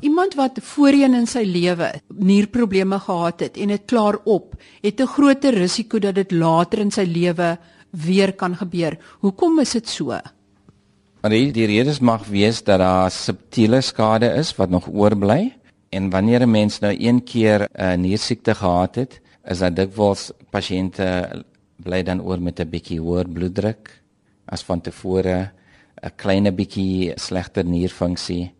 Iemand 0.00 0.34
wat 0.34 0.56
voorheen 0.64 1.12
in 1.12 1.26
sy 1.28 1.42
lewe 1.44 1.90
nierprobleme 2.08 2.96
gehad 3.04 3.42
het 3.44 3.58
en 3.60 3.68
dit 3.68 3.82
klaar 3.84 4.16
op, 4.24 4.54
het 4.80 5.00
'n 5.00 5.06
groter 5.06 5.54
risiko 5.54 5.98
dat 5.98 6.14
dit 6.14 6.30
later 6.32 6.78
in 6.78 6.90
sy 6.90 7.04
lewe 7.04 7.58
weer 7.90 8.32
kan 8.32 8.56
gebeur. 8.56 8.96
Hoekom 9.20 9.58
is 9.60 9.70
dit 9.70 9.88
so? 9.88 10.06
Maar 11.20 11.30
die, 11.30 11.52
die 11.52 11.66
redes 11.66 12.00
mag 12.00 12.26
wees 12.26 12.62
dat 12.64 12.78
daar 12.78 13.10
subtiele 13.10 13.80
skade 13.80 14.26
is 14.26 14.56
wat 14.56 14.70
nog 14.70 14.88
oorbly 14.88 15.56
en 15.90 16.10
wanneer 16.10 16.40
'n 16.40 16.50
mens 16.50 16.78
nou 16.78 16.96
een 16.98 17.22
keer 17.24 17.68
'n 17.74 18.00
niersiekte 18.00 18.54
gehad 18.54 18.94
het, 18.94 19.20
is 19.44 19.58
dit 19.58 19.76
dikwels 19.76 20.32
pasiënte 20.50 21.44
bly 21.76 22.02
dan 22.02 22.22
oor 22.22 22.40
met 22.40 22.60
'n 22.60 22.70
bietjie 22.70 23.00
hoër 23.00 23.28
bloeddruk 23.28 24.02
as 24.46 24.62
van 24.62 24.80
tevore, 24.80 25.50
'n 26.02 26.12
klein 26.16 26.54
bietjie 26.54 27.12
slegter 27.16 27.64
nierfunksie 27.64 28.52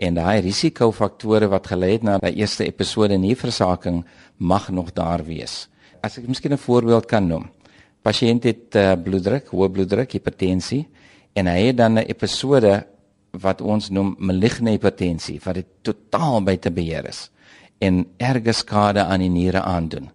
en 0.00 0.16
daai 0.16 0.40
risikofaktore 0.40 1.48
wat 1.52 1.68
gelei 1.72 1.92
het 1.98 2.04
na 2.06 2.16
die 2.22 2.40
eerste 2.40 2.64
episode 2.64 3.18
nierversaking 3.20 4.00
mag 4.38 4.70
nog 4.72 4.94
daar 4.96 5.24
wees. 5.26 5.68
As 6.00 6.16
ek 6.18 6.28
miskien 6.28 6.52
'n 6.52 6.58
voorbeeld 6.58 7.06
kan 7.06 7.26
noem. 7.26 7.50
Pasiënt 8.02 8.44
het 8.44 8.74
uh, 8.76 8.94
bloeddruk, 8.96 9.52
hoë 9.52 9.68
bloeddruk, 9.68 10.12
hipertensie 10.12 10.88
en 11.34 11.46
hy 11.46 11.66
het 11.66 11.76
dan 11.76 11.98
'n 11.98 12.08
episode 12.08 12.86
wat 13.32 13.60
ons 13.60 13.90
noem 13.90 14.16
maligne 14.18 14.70
hipertensie 14.70 15.40
wat 15.44 15.54
dit 15.54 15.66
totaal 15.82 16.42
buite 16.42 16.70
beheer 16.70 17.06
is 17.08 17.30
en 17.78 18.06
erge 18.16 18.52
skade 18.52 19.04
aan 19.04 19.20
die 19.20 19.28
niere 19.28 19.60
aandoen. 19.62 20.10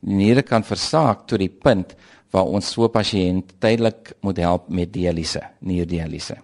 Die 0.00 0.14
niere 0.14 0.42
kan 0.42 0.62
versaak 0.62 1.26
tot 1.26 1.38
die 1.38 1.48
punt 1.48 1.96
waar 2.30 2.48
ons 2.48 2.72
so 2.72 2.88
pasiënt 2.88 3.52
tydelik 3.60 4.12
moet 4.20 4.38
help 4.38 4.68
met 4.68 4.92
dialyse, 4.92 5.40
nierdialyse. 5.60 6.36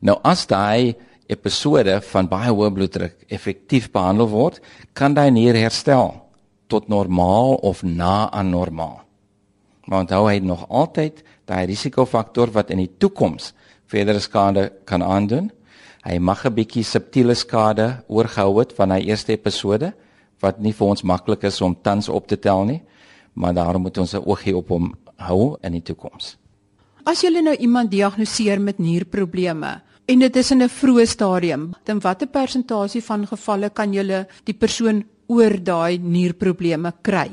Nou 0.00 0.18
as 0.22 0.46
daai 0.46 0.94
episode 1.28 2.00
van 2.10 2.28
baie 2.28 2.52
hoë 2.52 2.70
bloeddruk 2.74 3.24
effektief 3.32 3.90
behandel 3.92 4.28
word, 4.28 4.60
kan 4.92 5.14
daai 5.14 5.30
nier 5.30 5.56
herstel 5.56 6.14
tot 6.68 6.88
normaal 6.88 7.58
of 7.62 7.82
na 7.82 8.30
aan 8.30 8.50
normaal. 8.50 9.00
Maar 9.86 10.04
onthou 10.06 10.24
hy 10.28 10.38
nog 10.40 10.64
altyd 10.68 11.22
daai 11.48 11.66
risikofaktor 11.68 12.52
wat 12.54 12.70
in 12.70 12.80
die 12.84 12.92
toekoms 12.98 13.52
verdere 13.90 14.20
skade 14.20 14.70
kan 14.88 15.04
aandoen. 15.04 15.50
Hy 16.04 16.18
mag 16.18 16.44
'n 16.44 16.54
bietjie 16.54 16.84
subtiele 16.84 17.34
skade 17.34 18.04
oorgehou 18.08 18.58
het 18.60 18.72
van 18.72 18.90
hy 18.90 19.00
eerste 19.08 19.32
episode 19.32 19.92
wat 20.40 20.60
nie 20.60 20.72
vir 20.72 20.86
ons 20.86 21.02
maklik 21.02 21.44
is 21.44 21.60
om 21.60 21.76
tans 21.82 22.08
op 22.08 22.26
te 22.26 22.36
tel 22.36 22.64
nie, 22.64 22.82
maar 23.34 23.54
daarom 23.54 23.82
moet 23.82 23.98
ons 23.98 24.14
'n 24.14 24.24
oogie 24.26 24.56
op 24.56 24.68
hom 24.68 24.94
hou 25.16 25.56
in 25.62 25.72
die 25.72 25.82
toekoms. 25.82 26.36
As 27.04 27.20
jy 27.20 27.40
nou 27.40 27.56
iemand 27.56 27.90
diagnoseer 27.90 28.60
met 28.60 28.78
nierprobleme 28.78 29.82
en 30.06 30.18
dit 30.18 30.36
is 30.36 30.50
in 30.50 30.62
'n 30.62 30.68
vroeë 30.68 31.06
stadium, 31.06 31.72
dan 31.84 32.00
watter 32.00 32.26
persentasie 32.26 33.02
van 33.02 33.26
gevalle 33.26 33.70
kan 33.70 33.92
jy 33.92 34.26
die 34.44 34.54
persoon 34.54 35.04
oor 35.26 35.62
daai 35.62 35.98
nierprobleme 35.98 36.92
kry? 37.02 37.30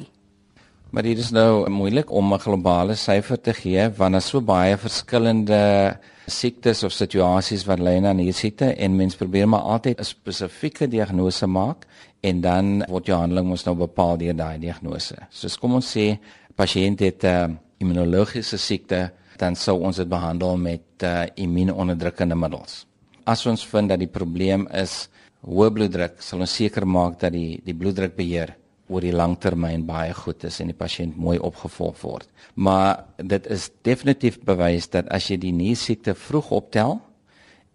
Maar 0.91 1.03
dit 1.03 1.17
is 1.17 1.31
nou 1.31 1.69
moeilik 1.69 2.11
om 2.11 2.33
'n 2.33 2.39
globale 2.39 2.95
syfer 2.95 3.41
te 3.41 3.53
gee 3.53 3.89
want 3.97 4.11
daar 4.11 4.21
is 4.21 4.27
so 4.27 4.41
baie 4.41 4.77
verskillende 4.77 5.97
siektes 6.27 6.83
of 6.83 6.91
situasies 6.91 7.65
wat 7.65 7.79
lei 7.79 7.99
na 7.99 8.13
hierdie 8.13 8.33
siekte 8.33 8.75
en 8.75 8.95
mens 8.95 9.15
probeer 9.15 9.47
maar 9.47 9.61
altyd 9.61 9.99
'n 9.99 10.03
spesifieke 10.03 10.87
diagnose 10.87 11.47
maak 11.47 11.85
en 12.21 12.41
dan 12.41 12.83
word 12.89 13.05
jou 13.05 13.17
handeling 13.17 13.47
mos 13.47 13.65
nou 13.65 13.75
bepaal 13.75 14.17
deur 14.17 14.35
daai 14.35 14.59
diagnose. 14.59 15.15
Soos 15.29 15.57
kom 15.57 15.73
ons 15.73 15.97
sê 15.97 16.19
pasiënt 16.55 16.99
het 16.99 17.23
'n 17.23 17.27
uh, 17.27 17.55
immunologiese 17.77 18.57
siekte, 18.57 19.11
dan 19.41 19.57
sou 19.57 19.79
ons 19.81 19.97
dit 19.97 20.09
behandel 20.09 20.57
met 20.61 21.05
uh, 21.07 21.25
immuunonderdrukkende 21.35 22.37
middels. 22.37 22.85
As 23.25 23.45
ons 23.49 23.65
vind 23.73 23.89
dat 23.91 24.01
die 24.01 24.11
probleem 24.11 24.67
is 24.77 25.07
hoë 25.41 25.71
bloeddruk, 25.73 26.21
sal 26.21 26.43
ons 26.45 26.57
seker 26.61 26.85
maak 26.85 27.19
dat 27.21 27.33
die 27.33 27.61
die 27.65 27.77
bloeddrukbeheer 27.77 28.55
oor 28.91 29.05
die 29.05 29.15
langtermyn 29.15 29.85
baie 29.87 30.11
goed 30.13 30.43
is 30.47 30.59
en 30.61 30.69
die 30.71 30.77
pasiënt 30.77 31.15
mooi 31.15 31.37
opgevolg 31.39 32.01
word. 32.03 32.27
Maar 32.55 33.05
dit 33.17 33.47
is 33.53 33.69
definitief 33.87 34.41
bewys 34.45 34.89
dat 34.91 35.07
as 35.15 35.29
jy 35.31 35.39
die 35.39 35.55
niersiekte 35.55 36.15
vroeg 36.17 36.51
optel 36.59 36.99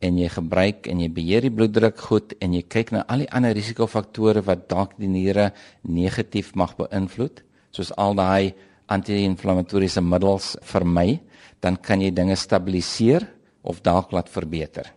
en 0.05 0.19
jy 0.21 0.29
gebruik 0.29 0.87
en 0.93 1.01
jy 1.01 1.09
beheer 1.17 1.47
die 1.47 1.55
bloeddruk 1.57 1.99
goed 2.09 2.35
en 2.45 2.55
jy 2.55 2.63
kyk 2.69 2.93
na 2.93 3.05
al 3.09 3.25
die 3.25 3.31
ander 3.33 3.57
risikofaktore 3.57 4.45
wat 4.45 4.69
dalk 4.69 4.93
die 5.01 5.09
niere 5.09 5.51
negatief 5.89 6.53
mag 6.55 6.77
beïnvloed, 6.77 7.41
soos 7.73 7.95
al 7.97 8.17
daai 8.19 8.53
anti-inflammatoriese 8.93 10.05
middels 10.05 10.53
vermy, 10.69 11.17
dan 11.61 11.77
kan 11.77 12.01
jy 12.01 12.11
dinge 12.11 12.37
stabiliseer 12.37 13.27
of 13.63 13.81
dalk 13.81 14.13
laat 14.13 14.29
verbeter. 14.31 14.93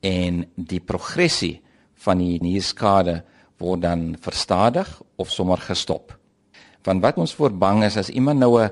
En 0.00 0.44
die 0.54 0.80
progressie 0.80 1.60
van 1.94 2.18
die 2.18 2.38
nierskade 2.42 3.22
word 3.58 3.82
dan 3.82 4.16
verstadig 4.20 4.88
of 5.16 5.30
sommer 5.32 5.58
gestop. 5.58 6.12
Want 6.86 7.02
wat 7.02 7.18
ons 7.18 7.34
voor 7.34 7.52
bang 7.56 7.84
is 7.84 7.96
as 7.96 8.12
iemand 8.12 8.38
nou 8.38 8.60
'n 8.62 8.70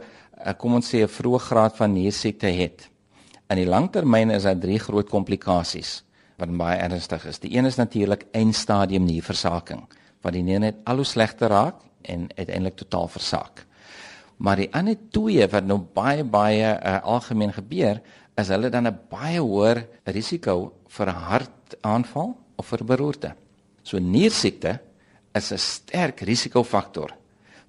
kom 0.59 0.75
ons 0.75 0.89
sê 0.89 1.03
'n 1.03 1.09
vroeë 1.09 1.41
graad 1.41 1.77
van 1.77 1.93
niersiekte 1.93 2.47
het. 2.47 2.91
In 3.49 3.57
die 3.57 3.67
langtermyn 3.67 4.31
is 4.31 4.43
daar 4.43 4.59
drie 4.59 4.79
groot 4.79 5.09
komplikasies 5.09 6.05
wat 6.37 6.57
baie 6.57 6.79
ernstig 6.79 7.25
is. 7.27 7.39
Die 7.39 7.57
een 7.57 7.67
is 7.67 7.77
natuurlik 7.77 8.27
eindstadium 8.33 9.05
nierversaking, 9.05 9.85
wat 10.23 10.33
die 10.33 10.43
nier 10.43 10.61
net 10.61 10.75
al 10.85 10.97
hoe 10.97 11.05
slegter 11.05 11.49
raak 11.49 11.75
en 12.03 12.29
uiteindelik 12.37 12.77
totaal 12.77 13.09
versaak. 13.09 13.67
Maar 14.37 14.57
die 14.57 14.71
ander 14.75 14.97
twee 15.11 15.47
wat 15.49 15.65
nou 15.65 15.79
baie 15.95 16.25
baie 16.25 16.75
uh, 16.75 17.01
algemeen 17.03 17.53
gebeur, 17.53 18.01
is 18.35 18.49
hulle 18.51 18.71
dan 18.71 18.89
'n 18.89 18.99
baie 19.11 19.41
hoër 19.41 19.87
risiko 20.05 20.73
vir 20.89 21.09
hartaanval 21.09 22.35
of 22.57 22.67
vir 22.67 22.85
beroerte. 22.85 23.35
So 23.83 23.99
niersiekte 23.99 24.81
is 25.35 25.53
'n 25.53 25.59
sterk 25.59 26.21
risikofaktor 26.21 27.15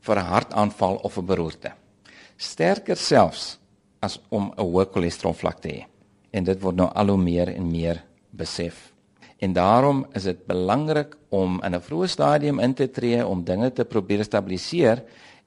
vir 0.01 0.15
'n 0.17 0.25
hartaanval 0.25 0.95
of 1.03 1.17
'n 1.17 1.25
beroerte. 1.25 1.71
Sterker 2.37 2.97
selfs 2.97 3.59
as 4.01 4.19
om 4.29 4.53
'n 4.57 4.61
hoë 4.61 4.91
cholesterolvlak 4.91 5.59
te 5.61 5.69
hê. 5.69 5.85
En 6.31 6.43
dit 6.43 6.61
word 6.61 6.75
nou 6.75 6.89
al 6.93 7.07
hoe 7.07 7.17
meer 7.17 7.47
en 7.55 7.71
meer 7.71 8.03
besef. 8.31 8.93
En 9.39 9.53
daarom 9.53 10.05
is 10.13 10.23
dit 10.23 10.45
belangrik 10.47 11.15
om 11.29 11.61
in 11.63 11.75
'n 11.75 11.81
vroeë 11.81 12.07
stadium 12.07 12.59
in 12.59 12.73
te 12.73 12.91
tree 12.91 13.27
om 13.27 13.43
dinge 13.43 13.71
te 13.71 13.85
probeer 13.85 14.23
stabiliseer 14.23 15.03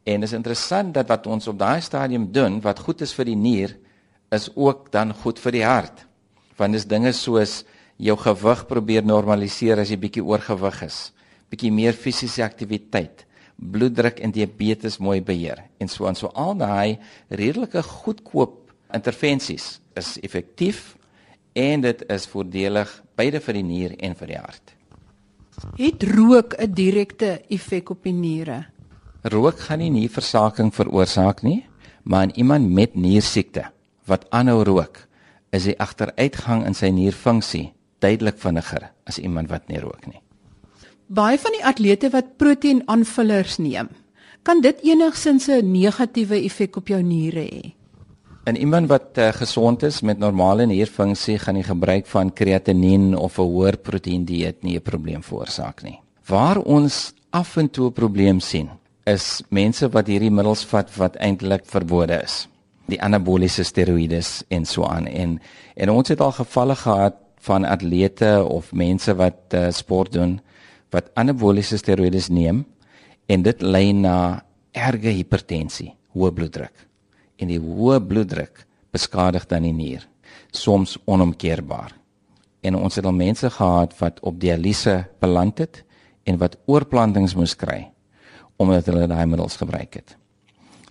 en 0.09 0.25
is 0.25 0.33
interessant 0.33 0.95
dat 0.97 1.09
wat 1.11 1.27
ons 1.29 1.49
op 1.51 1.59
daai 1.61 1.81
stadium 1.85 2.31
doen 2.33 2.61
wat 2.65 2.81
goed 2.87 3.03
is 3.05 3.13
vir 3.17 3.29
die 3.29 3.37
nier 3.37 3.75
is 4.33 4.49
ook 4.55 4.91
dan 4.93 5.13
goed 5.23 5.41
vir 5.41 5.57
die 5.57 5.65
hart. 5.65 6.05
Want 6.59 6.77
dis 6.77 6.89
dinge 6.89 7.13
soos 7.17 7.63
jou 7.97 8.17
gewig 8.21 8.65
probeer 8.69 9.07
normaliseer 9.07 9.81
as 9.81 9.93
jy 9.93 9.99
bietjie 10.01 10.25
oorgewig 10.25 10.83
is. 10.87 10.99
Bietjie 11.49 11.73
meer 11.73 11.97
fisiese 11.97 12.45
aktiwiteit, 12.45 13.25
bloeddruk 13.57 14.21
en 14.21 14.33
diabetes 14.35 14.99
mooi 15.01 15.21
beheer. 15.25 15.65
En 15.81 15.89
so 15.89 16.07
aan 16.07 16.19
so 16.19 16.31
al 16.35 16.55
daai 16.61 16.99
redelike 17.29 17.83
goedkoop 17.83 18.73
intervensies 18.95 19.79
is 19.99 20.17
effektief 20.25 20.97
en 21.57 21.85
dit 21.85 22.05
is 22.13 22.29
voordelig 22.31 22.93
beide 23.19 23.41
vir 23.45 23.61
die 23.61 23.67
nier 23.67 23.97
en 23.99 24.17
vir 24.17 24.35
die 24.35 24.41
hart. 24.41 24.75
Het 25.77 26.05
rook 26.15 26.55
'n 26.55 26.73
direkte 26.73 27.41
effek 27.49 27.91
op 27.91 28.05
die 28.05 28.13
niere? 28.13 28.67
Rook 29.29 29.61
gaan 29.67 29.79
nie 29.79 29.91
nierversaking 29.91 30.71
veroorsaak 30.75 31.43
nie, 31.43 31.67
maar 32.03 32.23
in 32.23 32.37
iemand 32.37 32.71
met 32.73 32.95
niersiekte 32.95 33.69
wat 34.09 34.25
aanhou 34.33 34.63
rook, 34.65 35.03
is 35.53 35.67
die 35.69 35.77
agteruitgang 35.81 36.65
in 36.67 36.77
sy 36.77 36.89
nierfunksie 36.93 37.73
duidelik 38.01 38.39
vinniger 38.41 38.91
as 39.09 39.19
iemand 39.19 39.51
wat 39.53 39.69
nie 39.69 39.81
rook 39.83 40.07
nie. 40.09 40.21
Baie 41.09 41.39
van 41.41 41.57
die 41.57 41.65
atlete 41.65 42.11
wat 42.13 42.37
proteïnaanvullers 42.41 43.59
neem, 43.65 43.89
kan 44.45 44.61
dit 44.61 44.81
enigsins 44.85 45.49
'n 45.49 45.73
negatiewe 45.73 46.45
effek 46.45 46.77
op 46.77 46.89
jou 46.89 47.03
niere 47.03 47.45
hê. 47.45 47.75
En 48.45 48.57
iemand 48.57 48.89
wat 48.89 49.19
uh, 49.19 49.29
gesond 49.33 49.83
is 49.83 50.01
met 50.01 50.19
normale 50.19 50.67
nierfunksie 50.67 51.39
gaan 51.39 51.55
die 51.55 51.65
gebruik 51.65 52.07
van 52.07 52.33
kreatinien 52.33 53.17
of 53.17 53.39
'n 53.39 53.43
hoër 53.43 53.77
proteïen 53.77 54.25
dieet 54.25 54.63
nie 54.63 54.77
'n 54.77 54.83
probleem 54.83 55.23
veroorsaak 55.23 55.83
nie. 55.83 56.01
Waar 56.27 56.59
ons 56.59 57.13
af 57.31 57.57
en 57.57 57.71
toe 57.71 57.87
'n 57.87 57.93
probleem 57.93 58.41
sien, 58.41 58.69
is 59.09 59.41
mense 59.55 59.89
wat 59.95 60.09
hierdie 60.11 60.33
middels 60.33 60.65
vat 60.69 60.91
wat 61.01 61.17
eintlik 61.23 61.65
verbode 61.69 62.21
is. 62.25 62.47
Die 62.89 63.01
anaboliese 63.05 63.65
steroïdes 63.65 64.43
en 64.55 64.67
so 64.69 64.87
aan 64.89 65.09
en 65.09 65.39
en 65.77 65.93
ons 65.93 66.09
het 66.09 66.21
al 66.25 66.35
gevalle 66.37 66.77
gehad 66.77 67.17
van 67.49 67.65
atlete 67.65 68.31
of 68.45 68.73
mense 68.73 69.15
wat 69.15 69.55
uh, 69.55 69.69
sport 69.73 70.13
doen 70.13 70.39
wat 70.93 71.11
anaboliese 71.21 71.79
steroïdes 71.79 72.29
neem 72.29 72.65
en 73.29 73.45
dit 73.45 73.63
lei 73.63 73.93
na 73.93 74.43
erge 74.73 75.13
hipertensie, 75.13 75.93
hoë 76.17 76.33
bloeddruk. 76.33 76.73
En 77.37 77.51
die 77.53 77.61
hoë 77.61 78.01
bloeddruk 78.09 78.65
beskadig 78.93 79.45
dan 79.51 79.67
die 79.69 79.75
nier, 79.77 80.07
soms 80.51 80.97
onomkeerbaar. 81.05 81.93
En 82.65 82.75
ons 82.81 82.97
het 82.97 83.05
al 83.05 83.15
mense 83.15 83.51
gehad 83.53 83.93
wat 84.01 84.21
op 84.25 84.41
dialyse 84.41 85.03
beland 85.21 85.61
het 85.61 85.85
en 86.25 86.41
wat 86.41 86.57
oorplantings 86.67 87.37
moes 87.37 87.55
kry 87.57 87.85
omdat 88.59 88.91
hulle 88.91 89.07
daai 89.07 89.27
middels 89.27 89.57
gebruik 89.57 90.01
het. 90.01 90.17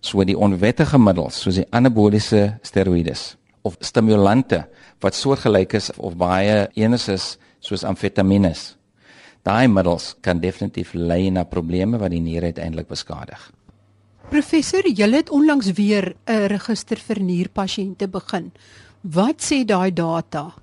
So 0.01 0.23
die 0.23 0.37
onwettige 0.37 0.99
middels 0.99 1.41
soos 1.43 1.59
die 1.59 1.67
anaboliese 1.75 2.57
steroïdes 2.63 3.35
of 3.67 3.75
stimulante 3.83 4.63
wat 5.03 5.15
soortgelyk 5.15 5.75
is 5.77 5.91
of 5.97 6.15
baie 6.17 6.65
enes 6.79 7.07
is 7.11 7.35
soos 7.59 7.83
amfetamines 7.83 8.77
daai 9.47 9.67
middels 9.71 10.15
kan 10.21 10.41
definitief 10.43 10.93
lei 10.93 11.29
na 11.31 11.45
probleme 11.47 11.99
wat 12.01 12.11
die 12.11 12.21
nier 12.23 12.43
uiteindelik 12.49 12.89
beskadig. 12.91 13.39
Professor, 14.27 14.83
jy 14.83 15.07
het 15.13 15.29
onlangs 15.31 15.71
weer 15.77 16.15
'n 16.27 16.47
register 16.51 16.97
vir 16.97 17.19
nierpasiënte 17.21 18.07
begin. 18.07 18.51
Wat 19.01 19.39
sê 19.39 19.63
daai 19.65 19.93
data? 19.93 20.53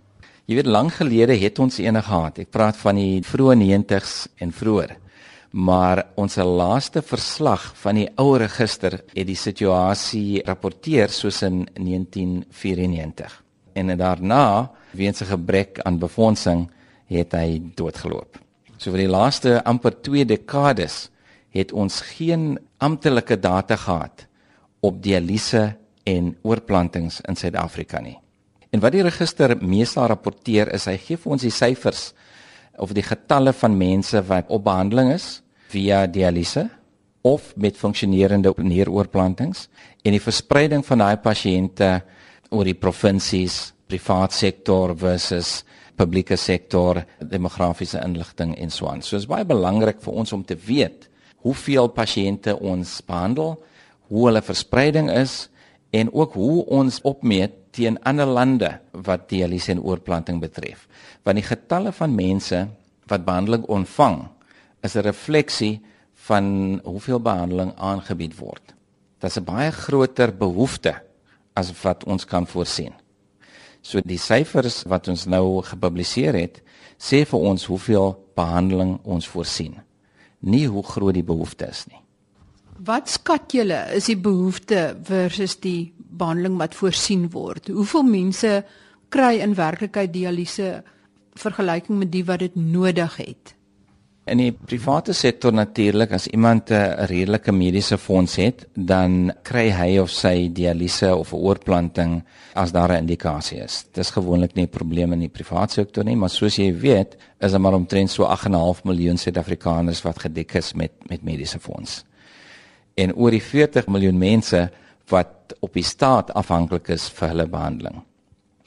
Jy 0.47 0.55
weet 0.55 0.67
lank 0.67 0.93
gelede 0.93 1.35
het 1.37 1.59
ons 1.59 1.79
eene 1.79 2.03
gehad. 2.03 2.39
Ek 2.39 2.51
praat 2.51 2.77
van 2.77 2.97
die 2.97 3.23
vroeë 3.23 3.57
90s 3.57 4.29
en 4.37 4.53
vroeër. 4.53 4.97
Maar 5.55 6.01
ons 6.19 6.35
laaste 6.35 6.99
verslag 7.07 7.69
van 7.79 8.01
die 8.01 8.09
ou 8.19 8.33
register 8.43 8.97
het 9.13 9.27
die 9.29 9.39
situasie 9.39 10.43
rapporteer 10.43 11.13
soos 11.15 11.45
in 11.47 11.61
1994. 11.79 13.37
En 13.79 13.97
daarna, 13.97 14.71
weens 14.91 15.23
'n 15.23 15.31
gebrek 15.31 15.79
aan 15.83 15.99
befondsing, 15.99 16.71
het 17.07 17.33
hy 17.33 17.63
doodgeloop. 17.75 18.39
So 18.77 18.91
vir 18.91 18.99
die 18.99 19.09
laaste 19.09 19.65
amper 19.65 19.95
2 20.03 20.25
dekades 20.25 21.11
het 21.51 21.73
ons 21.73 22.01
geen 22.01 22.59
amptelike 22.79 23.39
data 23.39 23.77
gehad 23.77 24.27
op 24.81 25.03
dialyse 25.03 25.77
en 26.03 26.37
oorplantings 26.43 27.21
in 27.21 27.37
Suid-Afrika 27.37 28.01
nie. 28.01 28.19
En 28.71 28.81
wat 28.81 28.93
die 28.93 29.03
register 29.03 29.57
meestal 29.61 30.07
rapporteer 30.07 30.73
is 30.75 30.85
hy 30.85 30.97
gee 30.99 31.17
vir 31.17 31.33
ons 31.33 31.43
die 31.43 31.51
syfers 31.51 32.13
of 32.77 32.93
die 32.93 33.07
getalle 33.07 33.53
van 33.53 33.77
mense 33.79 34.23
wat 34.27 34.49
op 34.49 34.65
behandeling 34.65 35.13
is 35.13 35.44
via 35.75 36.05
dialyse 36.07 36.69
of 37.25 37.55
met 37.57 37.79
funksionerende 37.81 38.53
nieroorplantings 38.61 39.69
en 40.05 40.15
die 40.15 40.23
verspreiding 40.23 40.85
van 40.87 41.03
daai 41.03 41.17
pasiënte 41.25 41.89
oor 42.55 42.69
die 42.69 42.77
provinsies, 42.79 43.73
privaat 43.89 44.35
sektor 44.37 44.95
versus 44.97 45.63
publieke 45.99 46.37
sektor, 46.39 47.01
demografiese 47.19 48.01
inligting 48.03 48.55
en 48.59 48.71
so 48.71 48.89
aan. 48.91 49.03
So 49.03 49.17
is 49.17 49.29
baie 49.31 49.47
belangrik 49.47 50.03
vir 50.05 50.21
ons 50.23 50.35
om 50.35 50.45
te 50.45 50.57
weet 50.59 51.09
hoeveel 51.45 51.91
pasiënte 51.93 52.57
ons 52.57 52.99
behandel, 53.05 53.59
hoe 54.09 54.29
hulle 54.29 54.43
verspreiding 54.45 55.11
is 55.13 55.49
en 55.95 56.11
ook 56.13 56.37
hoe 56.39 56.65
ons 56.73 57.01
opmeet 57.07 57.57
teen 57.75 57.99
ander 58.07 58.29
lande 58.29 58.71
wat 59.07 59.29
dialyse 59.31 59.73
en 59.75 59.83
oorplanting 59.83 60.41
betref. 60.43 60.87
Want 61.25 61.41
die 61.41 61.47
getalle 61.47 61.93
van 61.93 62.15
mense 62.17 62.65
wat 63.11 63.27
behandeling 63.27 63.67
ontvang 63.69 64.23
is 64.85 64.95
'n 64.95 65.03
refleksie 65.03 65.81
van 66.15 66.81
hoeveel 66.85 67.21
behandeling 67.21 67.73
aangebied 67.77 68.37
word. 68.37 68.75
Dit 69.19 69.31
is 69.31 69.39
'n 69.39 69.45
baie 69.45 69.71
groter 69.73 70.37
behoefte 70.37 71.03
as 71.53 71.73
wat 71.83 72.05
ons 72.05 72.25
kan 72.25 72.47
voorsien. 72.47 72.93
So 73.81 74.01
die 74.01 74.19
syfers 74.19 74.83
wat 74.83 75.09
ons 75.09 75.25
nou 75.25 75.63
gepubliseer 75.63 76.35
het, 76.35 76.63
sê 76.99 77.25
vir 77.27 77.41
ons 77.41 77.65
hoeveel 77.65 78.15
behandeling 78.35 78.99
ons 79.03 79.29
voorsien. 79.29 79.75
Nie 80.39 80.67
hoe 80.67 80.83
groot 80.83 81.15
die 81.15 81.25
behoefte 81.25 81.67
is 81.67 81.87
nie. 81.87 82.01
Wat 82.85 83.09
skat 83.09 83.53
julle 83.53 83.95
is 83.95 84.05
die 84.05 84.17
behoefte 84.17 84.97
versus 85.03 85.57
die 85.61 85.93
behandeling 85.97 86.57
wat 86.59 86.75
voorsien 86.75 87.31
word? 87.31 87.69
Hoeveel 87.69 88.03
mense 88.03 88.65
kry 89.09 89.39
in 89.39 89.55
werklikheid 89.55 90.13
dialyse 90.13 90.83
vergelyking 91.35 91.99
met 91.99 92.13
die 92.13 92.25
wat 92.25 92.39
dit 92.39 92.55
nodig 92.55 93.17
het? 93.17 93.55
In 94.25 94.41
die 94.41 94.55
private 94.57 95.13
sektor 95.13 95.53
natuurlik 95.53 96.15
as 96.17 96.27
iemand 96.33 96.71
'n 96.71 97.05
redelike 97.13 97.53
mediese 97.53 97.99
fonds 97.99 98.37
het, 98.37 98.67
dan 98.73 99.33
kry 99.43 99.69
hy 99.71 99.99
of 99.99 100.11
sy 100.11 100.49
dialyse 100.53 101.17
of 101.17 101.33
'n 101.33 101.37
oorplanting 101.37 102.23
as 102.55 102.73
daar 102.73 102.93
'n 102.93 103.05
indikasie 103.05 103.59
is. 103.59 103.85
Dis 103.93 104.11
gewoonlik 104.11 104.55
nie 104.55 104.65
'n 104.65 104.69
probleem 104.69 105.13
in 105.13 105.21
die 105.21 105.29
private 105.29 105.73
sektor 105.73 106.05
nie, 106.05 106.17
maar 106.17 106.31
soos 106.31 106.57
jy 106.57 106.73
weet, 106.73 107.17
is 107.39 107.51
daar 107.51 107.61
maar 107.61 107.75
omtrent 107.75 108.11
so 108.11 108.25
8.5 108.25 108.85
miljoen 108.85 109.19
Suid-Afrikaners 109.19 110.03
wat 110.03 110.19
gedek 110.19 110.55
is 110.55 110.73
met 110.73 110.93
met 111.09 111.23
mediese 111.23 111.59
fonds. 111.59 112.05
En 112.95 113.15
oor 113.15 113.31
die 113.31 113.43
40 113.43 113.87
miljoen 113.87 114.19
mense 114.19 114.71
wat 115.09 115.55
op 115.61 115.73
die 115.73 115.85
staat 115.85 116.33
afhanklik 116.35 116.89
is 116.89 117.09
vir 117.09 117.29
hulle 117.29 117.47
behandeling. 117.47 118.03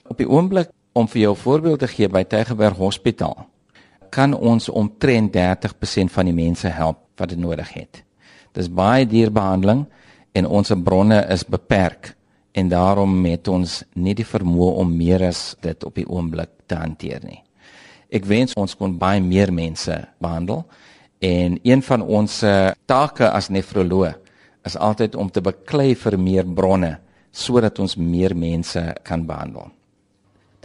Op 0.07 0.17
die 0.17 0.29
oomblik 0.29 0.69
om 0.93 1.07
vir 1.07 1.21
jou 1.21 1.35
voorbeeld 1.35 1.79
te 1.79 1.87
gee 1.87 2.09
by 2.09 2.23
Tygerberg 2.23 2.77
Hospitaal 2.77 3.47
kan 4.09 4.33
ons 4.33 4.69
omtrent 4.69 5.33
30% 5.35 6.11
van 6.13 6.29
die 6.29 6.35
mense 6.35 6.69
help 6.69 7.03
wat 7.17 7.29
dit 7.33 7.39
nodig 7.39 7.69
het. 7.73 8.03
Dis 8.53 8.69
baie 8.69 9.05
duur 9.05 9.31
behandeling 9.31 9.85
en 10.33 10.45
ons 10.45 10.73
bronne 10.83 11.19
is 11.33 11.45
beperk 11.45 12.13
en 12.57 12.69
daarom 12.69 13.25
het 13.25 13.47
ons 13.47 13.83
nie 13.93 14.15
die 14.17 14.25
vermoë 14.25 14.77
om 14.81 14.93
meer 14.97 15.27
as 15.29 15.55
dit 15.61 15.83
op 15.85 15.95
die 15.97 16.07
oomblik 16.09 16.49
te 16.65 16.77
hanteer 16.79 17.21
nie. 17.25 17.41
Ek 18.09 18.25
wens 18.25 18.55
ons 18.57 18.75
kon 18.77 18.97
baie 18.97 19.21
meer 19.21 19.51
mense 19.53 19.93
behandel 20.23 20.63
en 21.21 21.57
een 21.63 21.81
van 21.83 22.01
ons 22.01 22.39
take 22.85 23.29
as 23.29 23.49
nefroloog 23.49 24.17
is 24.67 24.75
altyd 24.75 25.15
om 25.15 25.29
te 25.31 25.41
beklei 25.41 25.93
vir 25.95 26.17
meer 26.19 26.47
bronne 26.47 26.97
sodat 27.31 27.79
ons 27.79 27.97
meer 27.97 28.35
mense 28.35 28.81
kan 29.05 29.25
behandel. 29.27 29.69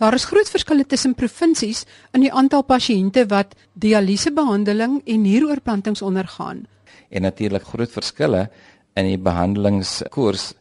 Daar 0.00 0.14
is 0.14 0.24
groot 0.24 0.48
verskille 0.48 0.86
tussen 0.88 1.14
provinsies 1.14 1.84
in 2.16 2.24
die 2.24 2.32
aantal 2.32 2.64
pasiënte 2.64 3.26
wat 3.28 3.54
dialysebehandeling 3.72 5.00
en 5.04 5.22
nieroorplantings 5.22 6.02
ondergaan. 6.02 6.64
En 7.08 7.22
natuurlik 7.22 7.66
groot 7.68 7.92
verskille 7.92 8.48
in 8.96 9.08
die 9.10 9.18
behandelingskoers 9.18 10.52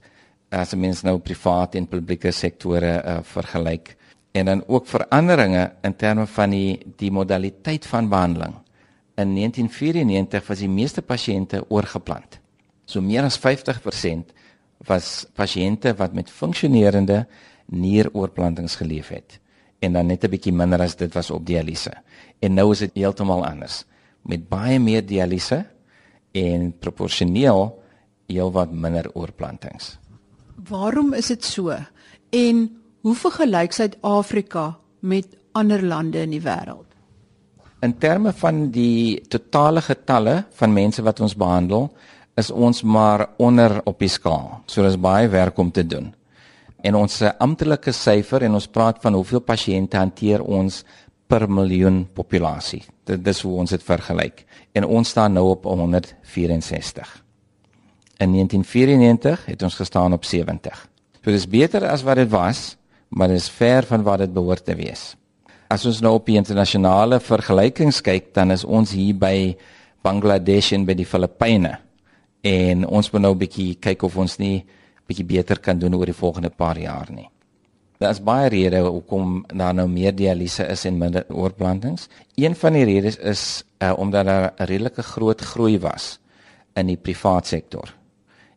as 0.52 0.76
mens 0.76 1.04
nou 1.08 1.18
privaat 1.24 1.78
en 1.80 1.88
publieke 1.88 2.32
sektore 2.36 2.98
uh, 3.00 3.20
vergelyk 3.24 3.96
en 4.36 4.46
dan 4.46 4.64
ook 4.68 4.88
veranderinge 4.88 5.72
in 5.84 5.96
terme 5.96 6.26
van 6.28 6.52
die 6.52 6.80
die 7.00 7.12
modaliteit 7.12 7.86
van 7.88 8.10
behandeling. 8.10 8.54
In 9.20 9.36
1994 9.36 10.48
was 10.48 10.60
die 10.60 10.72
meeste 10.72 11.02
pasiënte 11.02 11.64
oorgeplant. 11.70 12.40
So 12.86 13.02
meer 13.02 13.24
as 13.28 13.40
50% 13.40 14.32
was 14.88 15.26
pasiënte 15.36 15.94
wat 16.00 16.14
met 16.14 16.30
funksionerende 16.30 17.26
nieroorplantings 17.72 18.76
geleef 18.76 19.10
het 19.10 19.40
en 19.82 19.94
dan 19.94 20.06
net 20.06 20.24
'n 20.24 20.30
bietjie 20.30 20.54
minder 20.54 20.82
as 20.82 20.96
dit 20.96 21.14
was 21.14 21.32
op 21.32 21.46
dialyse. 21.46 21.92
En 22.40 22.54
nou 22.54 22.72
is 22.72 22.80
dit 22.80 22.92
heeltemal 22.94 23.46
anders 23.46 23.86
met 24.22 24.50
baie 24.50 24.80
meer 24.80 25.06
dialyse 25.06 25.66
en 26.32 26.74
proporsioneel 26.80 27.82
heelwat 28.28 28.72
minder 28.72 29.10
oorplantings. 29.14 29.98
Waarom 30.70 31.14
is 31.14 31.28
dit 31.28 31.44
so? 31.44 31.76
En 32.30 32.82
hoe 33.02 33.16
vergelyk 33.16 33.72
Suid-Afrika 33.72 34.78
met 35.00 35.28
ander 35.52 35.84
lande 35.84 36.22
in 36.22 36.30
die 36.30 36.42
wêreld? 36.42 36.86
In 37.82 37.98
terme 37.98 38.34
van 38.34 38.70
die 38.72 39.22
totale 39.28 39.82
getalle 39.82 40.46
van 40.52 40.74
mense 40.74 41.02
wat 41.02 41.20
ons 41.20 41.36
behandel, 41.36 41.92
is 42.36 42.52
ons 42.52 42.82
maar 42.82 43.30
onder 43.38 43.82
op 43.84 44.00
die 44.00 44.08
skaal. 44.08 44.62
So 44.66 44.82
daar's 44.82 45.00
baie 45.00 45.28
werk 45.28 45.58
om 45.58 45.72
te 45.72 45.88
doen 45.88 46.14
en 46.82 46.98
ons 46.98 47.22
amptelike 47.40 47.94
syfer 47.94 48.48
en 48.48 48.58
ons 48.58 48.68
praat 48.68 49.02
van 49.04 49.14
hoeveel 49.14 49.44
pasiënte 49.46 49.98
hanteer 49.98 50.42
ons 50.42 50.82
per 51.32 51.48
miljoen 51.48 52.04
populasie. 52.14 52.82
Dit 53.08 53.24
dis 53.24 53.42
hoe 53.46 53.54
ons 53.64 53.72
dit 53.72 53.84
vergelyk. 53.84 54.44
En 54.76 54.86
ons 54.86 55.08
staan 55.08 55.34
nou 55.38 55.48
op 55.54 55.68
164. 55.70 57.12
In 58.22 58.34
1994 58.36 59.46
het 59.46 59.64
ons 59.64 59.76
gestaan 59.80 60.14
op 60.14 60.26
70. 60.28 60.88
So 61.22 61.32
dis 61.32 61.48
beter 61.48 61.88
as 61.88 62.04
wat 62.04 62.20
dit 62.22 62.30
was, 62.30 62.76
maar 63.10 63.32
dis 63.32 63.50
ver 63.50 63.88
van 63.88 64.04
wat 64.04 64.26
dit 64.26 64.34
behoort 64.34 64.66
te 64.66 64.76
wees. 64.76 65.16
As 65.72 65.86
ons 65.88 66.02
nou 66.04 66.18
op 66.18 66.28
die 66.28 66.36
internasionale 66.40 67.22
vergelykings 67.24 68.02
kyk, 68.04 68.34
dan 68.36 68.52
is 68.52 68.66
ons 68.68 68.92
hier 68.92 69.16
by 69.16 69.56
Bangladesh 70.04 70.74
en 70.76 70.86
by 70.86 70.98
die 70.98 71.08
Filippyne. 71.08 71.78
En 72.44 72.86
ons 72.88 73.12
moet 73.12 73.22
nou 73.22 73.34
'n 73.34 73.44
bietjie 73.46 73.76
kyk 73.80 74.04
of 74.04 74.18
ons 74.18 74.38
nie 74.38 74.66
bietjie 75.12 75.28
beter 75.28 75.60
kan 75.60 75.80
doen 75.80 75.96
oor 76.00 76.10
die 76.10 76.18
volgende 76.18 76.50
paar 76.50 76.80
jaar 76.80 77.12
nie. 77.12 77.28
Daar's 78.02 78.22
baie 78.26 78.50
redes 78.50 78.88
hoekom 78.88 79.44
daar 79.54 79.76
nou 79.78 79.86
meer 79.88 80.16
dialyse 80.18 80.66
is 80.74 80.88
en 80.90 80.98
minder 80.98 81.26
oorplantings. 81.30 82.08
Een 82.36 82.56
van 82.58 82.74
die 82.74 82.86
redes 82.90 83.20
is 83.20 83.44
uh, 83.78 83.94
omdat 83.98 84.26
daar 84.26 84.54
'n 84.58 84.66
redelike 84.66 85.04
groot 85.04 85.42
groei 85.42 85.78
was 85.80 86.20
in 86.74 86.88
die 86.88 86.98
privaat 86.98 87.48
sektor 87.48 87.94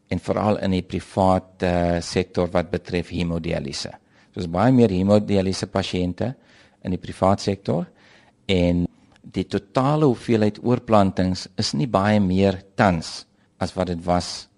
en 0.08 0.18
veral 0.18 0.58
in 0.58 0.70
die 0.70 0.82
privaat 0.82 1.62
uh, 1.62 2.00
sektor 2.00 2.48
wat 2.50 2.70
betref 2.70 3.08
hemodialyse. 3.08 3.90
Daar's 4.32 4.50
baie 4.50 4.72
meer 4.72 4.90
hemodialyse 4.90 5.66
pasiënte 5.66 6.34
in 6.82 6.90
die 6.90 7.00
privaat 7.00 7.40
sektor 7.40 7.86
en 8.46 8.86
die 9.22 9.46
totale 9.46 10.04
hoeveelheid 10.04 10.60
oorplantings 10.62 11.48
is 11.56 11.72
nie 11.72 11.88
baie 11.88 12.20
meer 12.20 12.62
tans 12.74 13.26
as 13.58 13.74
wat 13.74 13.86
dit 13.86 14.04
was 14.04 14.48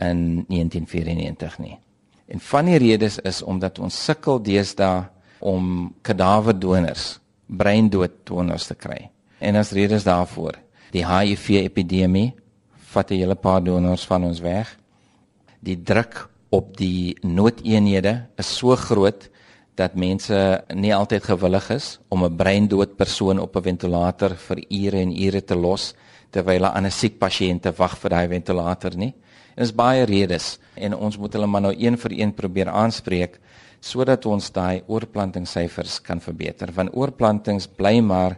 in 0.00 0.44
1994 0.48 1.58
nie. 1.58 1.78
En 2.30 2.40
van 2.40 2.68
die 2.70 2.78
redes 2.78 3.18
is 3.26 3.42
omdat 3.42 3.78
ons 3.78 4.04
sukkel 4.04 4.38
deesdae 4.42 5.08
om 5.40 5.92
kadaverdonors, 6.06 7.18
breindood 7.46 8.12
donors 8.24 8.68
te 8.70 8.76
kry. 8.78 9.08
En 9.40 9.56
as 9.56 9.72
redes 9.72 10.04
daarvoor, 10.04 10.58
die 10.94 11.06
HIV 11.06 11.48
epidemie 11.64 12.32
vat 12.92 13.10
'n 13.10 13.14
hele 13.22 13.34
paar 13.34 13.62
donors 13.62 14.06
van 14.06 14.24
ons 14.24 14.40
weg. 14.40 14.76
Die 15.60 15.82
druk 15.82 16.28
op 16.50 16.76
die 16.76 17.16
noodeenhede 17.22 18.26
is 18.36 18.56
so 18.56 18.76
groot 18.76 19.28
dat 19.74 19.94
mense 19.94 20.64
nie 20.74 20.94
altyd 20.94 21.24
gewillig 21.24 21.70
is 21.70 21.98
om 22.08 22.24
'n 22.24 22.36
breindood 22.36 22.96
persoon 22.96 23.38
op 23.38 23.56
'n 23.56 23.62
ventilator 23.62 24.36
vir 24.36 24.58
ure 24.68 25.00
en 25.00 25.22
ure 25.24 25.44
te 25.44 25.54
los 25.54 25.94
terwyl 26.30 26.64
'n 26.64 26.74
ander 26.76 26.92
siek 26.92 27.18
pasiënt 27.18 27.76
wag 27.76 27.98
vir 27.98 28.10
daai 28.10 28.28
ventilator 28.28 28.96
nie. 28.96 29.14
En 29.56 29.64
is 29.66 29.74
baie 29.74 30.04
redes 30.08 30.58
en 30.74 30.94
ons 30.94 31.18
moet 31.18 31.32
hulle 31.32 31.48
maar 31.50 31.64
nou 31.68 31.74
een 31.76 31.98
vir 31.98 32.16
een 32.18 32.34
probeer 32.36 32.68
aanspreek 32.68 33.40
sodat 33.80 34.26
ons 34.26 34.50
daai 34.52 34.82
oorplantingssyfers 34.86 36.00
kan 36.04 36.20
verbeter 36.20 36.72
want 36.76 36.94
oorplantings 36.96 37.66
bly 37.66 38.00
maar 38.04 38.36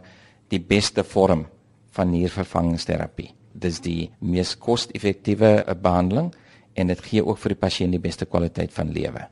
die 0.49 0.61
beste 0.61 1.03
vorm 1.03 1.45
van 1.93 2.09
niervervangingsterapie. 2.11 3.29
Dis 3.53 3.79
die 3.85 4.09
mees 4.19 4.55
koste-effektiewe 4.57 5.61
behandeling 5.81 6.31
en 6.73 6.89
dit 6.89 7.05
gee 7.05 7.23
ook 7.25 7.37
vir 7.37 7.53
die 7.53 7.61
pasiënt 7.61 7.93
die 7.93 8.01
beste 8.01 8.25
kwaliteit 8.25 8.73
van 8.73 8.91
lewe. 8.93 9.27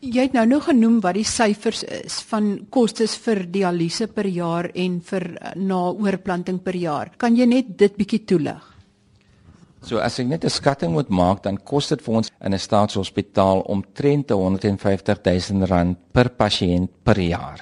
Jy 0.00 0.22
het 0.30 0.32
nou 0.32 0.46
nog 0.48 0.64
genoem 0.70 1.00
wat 1.04 1.18
die 1.18 1.26
syfers 1.28 1.82
is 1.84 2.22
van 2.30 2.54
kostes 2.72 3.18
vir 3.20 3.42
dialyse 3.52 4.06
per 4.14 4.24
jaar 4.32 4.70
en 4.72 4.94
vir 5.04 5.26
eh, 5.34 5.50
na 5.60 5.80
oorplanting 5.90 6.62
per 6.64 6.78
jaar. 6.80 7.10
Kan 7.20 7.36
jy 7.36 7.44
net 7.50 7.74
dit 7.76 7.98
bietjie 7.98 8.22
toelig? 8.24 8.69
So 9.82 9.98
as 9.98 10.18
ek 10.20 10.26
net 10.26 10.44
'n 10.44 10.50
skatting 10.50 10.92
moet 10.92 11.08
maak, 11.08 11.42
dan 11.42 11.56
kos 11.56 11.88
dit 11.88 12.02
vir 12.02 12.14
ons 12.14 12.30
in 12.40 12.52
'n 12.52 12.58
staatshospitaal 12.58 13.60
omtrent 13.60 14.30
150 14.30 15.18
000 15.24 15.66
rand 15.66 15.96
per 16.12 16.28
pasiënt 16.28 16.90
per 17.02 17.18
jaar 17.18 17.60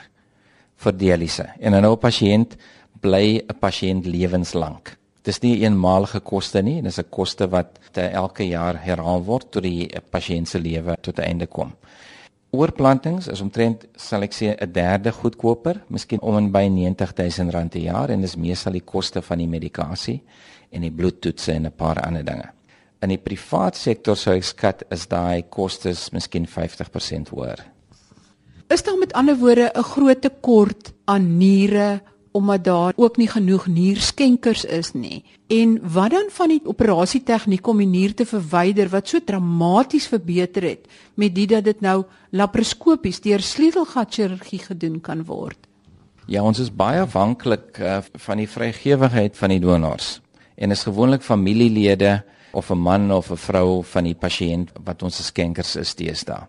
vir 0.76 0.92
dialyse. 0.92 1.46
En 1.60 1.74
'n 1.74 1.82
nou 1.82 1.96
pasiënt 1.96 2.56
bly 3.00 3.38
'n 3.38 3.58
pasiënt 3.60 4.04
lewenslank. 4.06 4.96
Dis 5.22 5.42
nie 5.42 5.56
'n 5.56 5.62
eenmalige 5.62 6.20
koste 6.20 6.62
nie, 6.62 6.82
dis 6.82 6.98
'n 6.98 7.10
koste 7.10 7.48
wat 7.48 7.78
elke 7.94 8.44
jaar 8.48 8.76
herhaal 8.76 9.24
word 9.24 9.50
tot 9.50 9.62
die 9.62 9.88
pasiënt 10.10 10.48
se 10.48 10.58
lewe 10.58 10.96
tot 11.00 11.18
'n 11.18 11.22
einde 11.22 11.46
kom. 11.46 11.72
Oorplantings 12.50 13.28
is 13.28 13.40
omtrent 13.40 13.86
sal 13.96 14.22
ek 14.22 14.32
sê 14.32 14.56
'n 14.56 14.72
derde 14.72 15.12
goedkoper, 15.12 15.82
miskien 15.88 16.20
om 16.20 16.36
en 16.36 16.50
by 16.50 16.68
90 16.68 17.12
000 17.14 17.50
rand 17.50 17.70
per 17.70 17.80
jaar 17.82 18.10
en 18.10 18.20
dis 18.20 18.36
meestal 18.36 18.72
die 18.72 18.84
koste 18.84 19.22
van 19.22 19.38
die 19.38 19.46
medikasie 19.46 20.22
en 20.70 20.80
die 20.80 20.92
bloedtoetse 20.92 21.52
en 21.52 21.66
'n 21.66 21.72
paar 21.76 22.00
ander 22.00 22.24
dinge. 22.24 22.50
In 23.02 23.08
die 23.08 23.22
privaat 23.22 23.76
sektor 23.76 24.16
sou 24.16 24.34
ek 24.34 24.44
skat 24.44 24.82
is 24.90 25.06
daai 25.06 25.42
kostes 25.48 26.10
miskien 26.10 26.46
50% 26.46 27.28
hoër. 27.28 27.64
Is 28.68 28.82
daar 28.82 28.98
met 28.98 29.12
ander 29.12 29.36
woorde 29.36 29.70
'n 29.74 29.82
groot 29.82 30.20
tekort 30.20 30.92
aan 31.04 31.38
niere 31.38 32.00
omdat 32.32 32.64
daar 32.64 32.92
ook 32.96 33.16
nie 33.16 33.28
genoeg 33.28 33.66
nierskenkers 33.66 34.64
is 34.64 34.92
nie. 34.92 35.24
En 35.46 35.78
wat 35.92 36.10
dan 36.10 36.28
van 36.30 36.48
die 36.48 36.60
operasie 36.64 37.22
tegniek 37.22 37.66
om 37.66 37.78
die 37.78 37.86
nier 37.86 38.14
te 38.14 38.26
verwyder 38.26 38.88
wat 38.88 39.08
so 39.08 39.18
dramaties 39.24 40.06
verbeter 40.06 40.62
het 40.62 40.86
met 41.14 41.34
dit 41.34 41.48
dat 41.48 41.64
dit 41.64 41.80
nou 41.80 42.04
laparoskopies 42.30 43.20
deur 43.20 43.40
sleutelgat 43.40 44.14
chirurgie 44.14 44.58
gedoen 44.58 45.00
kan 45.00 45.24
word? 45.24 45.58
Ja, 46.26 46.42
ons 46.42 46.58
is 46.58 46.70
baie 46.70 47.00
afhanklik 47.00 47.78
uh, 47.80 47.98
van 48.26 48.36
die 48.36 48.48
vrygewigheid 48.48 49.36
van 49.36 49.48
die 49.48 49.60
donors 49.60 50.20
en 50.58 50.74
is 50.74 50.82
gewoonlik 50.82 51.22
familielede 51.22 52.22
of 52.50 52.70
'n 52.70 52.78
man 52.78 53.12
of 53.12 53.30
'n 53.30 53.36
vrou 53.36 53.84
van 53.84 54.04
die 54.04 54.14
pasiënt 54.14 54.70
wat 54.84 55.02
ons 55.02 55.26
skenkers 55.26 55.76
is 55.76 55.94
deesdae. 55.94 56.46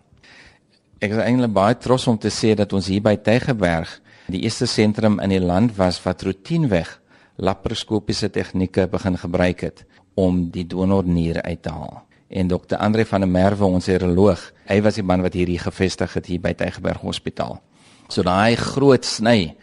Ek 0.98 1.10
is 1.10 1.16
eintlik 1.16 1.52
baie 1.52 1.76
trots 1.78 2.06
om 2.06 2.18
te 2.18 2.28
sê 2.28 2.54
dat 2.54 2.72
ons 2.72 2.86
hier 2.86 3.02
by 3.02 3.16
Tygerberg 3.16 4.00
die 4.26 4.40
eerste 4.40 4.66
sentrum 4.66 5.20
in 5.20 5.28
die 5.28 5.40
land 5.40 5.76
was 5.76 6.02
wat 6.02 6.22
roetinieweg 6.22 7.00
laparoskopiese 7.36 8.30
tegnieke 8.30 8.86
begin 8.86 9.16
gebruik 9.16 9.60
het 9.60 9.84
om 10.14 10.50
die 10.50 10.66
donornier 10.66 11.42
uit 11.42 11.62
te 11.62 11.70
haal. 11.70 12.02
En 12.28 12.48
dokter 12.48 12.78
Andre 12.78 13.04
van 13.04 13.20
der 13.20 13.28
Merwe, 13.28 13.64
ons 13.64 13.88
uroloog, 13.88 14.52
hy 14.66 14.82
was 14.82 14.94
die 14.94 15.02
man 15.02 15.22
wat 15.22 15.32
hierdie 15.32 15.58
gevestig 15.58 16.14
het 16.14 16.26
hier 16.26 16.40
by 16.40 16.52
Tygerberg 16.52 17.00
Hospitaal. 17.00 17.60
So 18.08 18.22
daai 18.22 18.56
groot 18.56 19.04
sny 19.04 19.56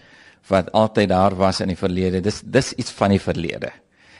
wat 0.48 0.72
altyd 0.72 1.10
daar 1.10 1.36
was 1.36 1.62
in 1.62 1.68
die 1.68 1.78
verlede, 1.78 2.22
dis 2.22 2.42
dis 2.42 2.74
iets 2.74 2.92
van 2.92 3.10
die 3.10 3.20
verlede 3.20 3.72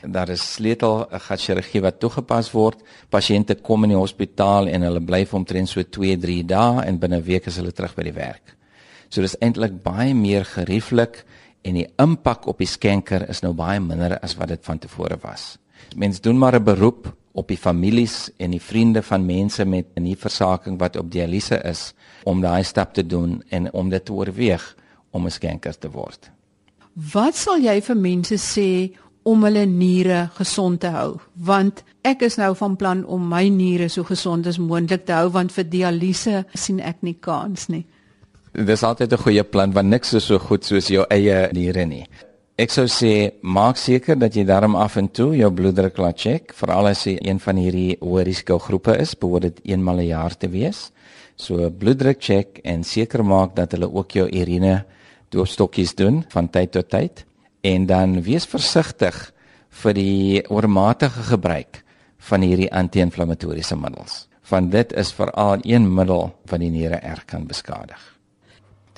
daar 0.02 0.28
is 0.28 0.52
sleutel 0.54 1.06
'n 1.10 1.20
gatchirurgie 1.20 1.80
wat 1.80 2.00
toegepas 2.00 2.50
word. 2.52 2.82
Pasiënte 3.10 3.54
kom 3.54 3.84
in 3.84 3.90
die 3.90 3.98
hospitaal 3.98 4.68
en 4.68 4.82
hulle 4.82 5.00
bly 5.00 5.24
vir 5.26 5.38
omtrent 5.38 5.68
so 5.68 5.82
2-3 5.82 6.44
dae 6.46 6.84
en 6.84 6.98
binne 6.98 7.16
'n 7.16 7.24
week 7.24 7.46
is 7.46 7.56
hulle 7.56 7.72
terug 7.72 7.94
by 7.94 8.02
die 8.02 8.12
werk. 8.12 8.56
So 9.08 9.20
dis 9.20 9.36
eintlik 9.40 9.82
baie 9.82 10.14
meer 10.14 10.44
gerieflik 10.44 11.24
en 11.64 11.74
die 11.74 11.86
impak 11.98 12.46
op 12.46 12.58
die 12.58 12.66
skenker 12.66 13.28
is 13.28 13.42
nou 13.42 13.52
baie 13.52 13.80
minder 13.80 14.18
as 14.22 14.36
wat 14.36 14.48
dit 14.48 14.64
van 14.64 14.78
tevore 14.78 15.18
was. 15.22 15.58
Mense 15.96 16.20
doen 16.20 16.38
maar 16.38 16.54
'n 16.54 16.64
beroep 16.64 17.16
op 17.32 17.48
die 17.48 17.56
families 17.56 18.30
en 18.36 18.50
die 18.50 18.62
vriende 18.62 19.02
van 19.02 19.26
mense 19.26 19.64
met 19.64 19.86
'n 19.94 20.02
nierversaking 20.02 20.78
wat 20.78 20.96
op 20.96 21.10
dialyse 21.10 21.60
is 21.64 21.94
om 22.24 22.40
daai 22.40 22.64
stap 22.64 22.94
te 22.94 23.06
doen 23.06 23.42
en 23.48 23.72
om 23.72 23.88
dit 23.88 24.04
te 24.04 24.12
oorweeg 24.12 24.76
om 25.10 25.26
'n 25.26 25.30
skenker 25.30 25.78
te 25.78 25.90
word. 25.90 26.30
Wat 27.12 27.36
sal 27.36 27.58
jy 27.58 27.80
vir 27.80 27.96
mense 27.96 28.34
sê 28.34 28.96
om 29.22 29.44
hulle 29.44 29.66
niere 29.66 30.28
gesond 30.38 30.80
te 30.80 30.90
hou 30.94 31.18
want 31.34 31.84
ek 32.06 32.22
is 32.22 32.38
nou 32.38 32.54
van 32.58 32.76
plan 32.76 33.04
om 33.04 33.28
my 33.28 33.48
niere 33.48 33.88
so 33.88 34.04
gesond 34.04 34.46
as 34.46 34.58
moontlik 34.58 35.04
te 35.06 35.12
hou 35.12 35.28
want 35.34 35.52
vir 35.52 35.64
dialyse 35.64 36.44
sien 36.54 36.80
ek 36.80 37.02
nie 37.02 37.16
kans 37.20 37.68
nie. 37.68 37.84
Dis 38.52 38.82
altyd 38.82 39.12
'n 39.12 39.24
goeie 39.24 39.44
plan 39.44 39.72
want 39.72 39.88
niks 39.88 40.14
is 40.14 40.24
so 40.24 40.38
goed 40.38 40.64
soos 40.64 40.88
jou 40.88 41.04
eie 41.10 41.48
niere 41.52 41.86
nie. 41.86 42.06
Ek 42.58 42.70
sou 42.70 42.86
sê 42.86 43.30
maak 43.42 43.76
seker 43.76 44.18
dat 44.18 44.34
jy 44.34 44.44
daarom 44.44 44.74
af 44.76 44.96
en 44.96 45.08
toe 45.08 45.36
jou 45.36 45.50
bloeddruk 45.50 45.98
laat 45.98 46.18
check, 46.18 46.52
veral 46.52 46.88
as 46.88 47.04
jy 47.06 47.18
een 47.22 47.38
van 47.38 47.56
hierdie 47.56 47.96
hoë 48.00 48.24
risiko 48.24 48.58
groepe 48.58 48.98
is, 48.98 49.14
behoort 49.14 49.42
dit 49.42 49.60
eenmal 49.64 49.96
'n 49.96 50.00
een 50.00 50.06
jaar 50.06 50.36
te 50.36 50.48
wees. 50.48 50.90
So 51.36 51.70
bloeddruk 51.70 52.20
check 52.20 52.58
en 52.64 52.82
seker 52.84 53.24
maak 53.24 53.54
dat 53.54 53.72
hulle 53.72 53.92
ook 53.94 54.10
jou 54.10 54.28
urine 54.28 54.84
doopstokkies 55.30 55.94
doen 55.94 56.24
van 56.28 56.50
tyd 56.50 56.72
tot 56.72 56.88
tyd 56.88 57.27
en 57.60 57.86
dan 57.86 58.22
wees 58.22 58.46
versigtig 58.46 59.32
vir 59.82 59.94
die 59.94 60.42
oormatige 60.50 61.22
gebruik 61.30 61.82
van 62.28 62.42
hierdie 62.42 62.70
anti-inflammatoriese 62.72 63.76
middels. 63.76 64.26
Want 64.48 64.72
dit 64.72 64.92
is 64.92 65.12
veral 65.12 65.58
een 65.62 65.94
middel 65.94 66.32
wat 66.48 66.60
die 66.60 66.70
niere 66.70 67.00
erg 67.04 67.24
kan 67.24 67.46
beskadig. 67.46 68.00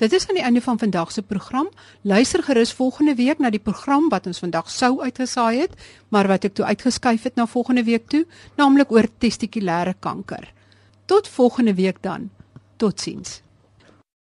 Dit 0.01 0.13
is 0.17 0.25
aan 0.27 0.35
die 0.39 0.43
einde 0.43 0.61
van 0.61 0.79
vandag 0.79 1.11
se 1.11 1.21
program. 1.21 1.69
Luister 2.01 2.43
gerus 2.43 2.71
volgende 2.73 3.15
week 3.15 3.37
na 3.37 3.51
die 3.53 3.61
program 3.61 4.09
wat 4.09 4.25
ons 4.25 4.39
vandag 4.41 4.71
sou 4.73 5.01
uitgesaai 5.01 5.59
het, 5.59 5.75
maar 6.09 6.27
wat 6.27 6.47
ek 6.49 6.55
toe 6.57 6.65
uitgeskuif 6.65 7.27
het 7.29 7.37
na 7.37 7.45
volgende 7.45 7.83
week 7.83 8.07
toe, 8.09 8.25
naamlik 8.57 8.91
oor 8.91 9.05
testikulêre 9.21 9.93
kanker. 9.99 10.49
Tot 11.05 11.27
volgende 11.27 11.75
week 11.77 12.01
dan. 12.01 12.29
Totsiens. 12.81 13.41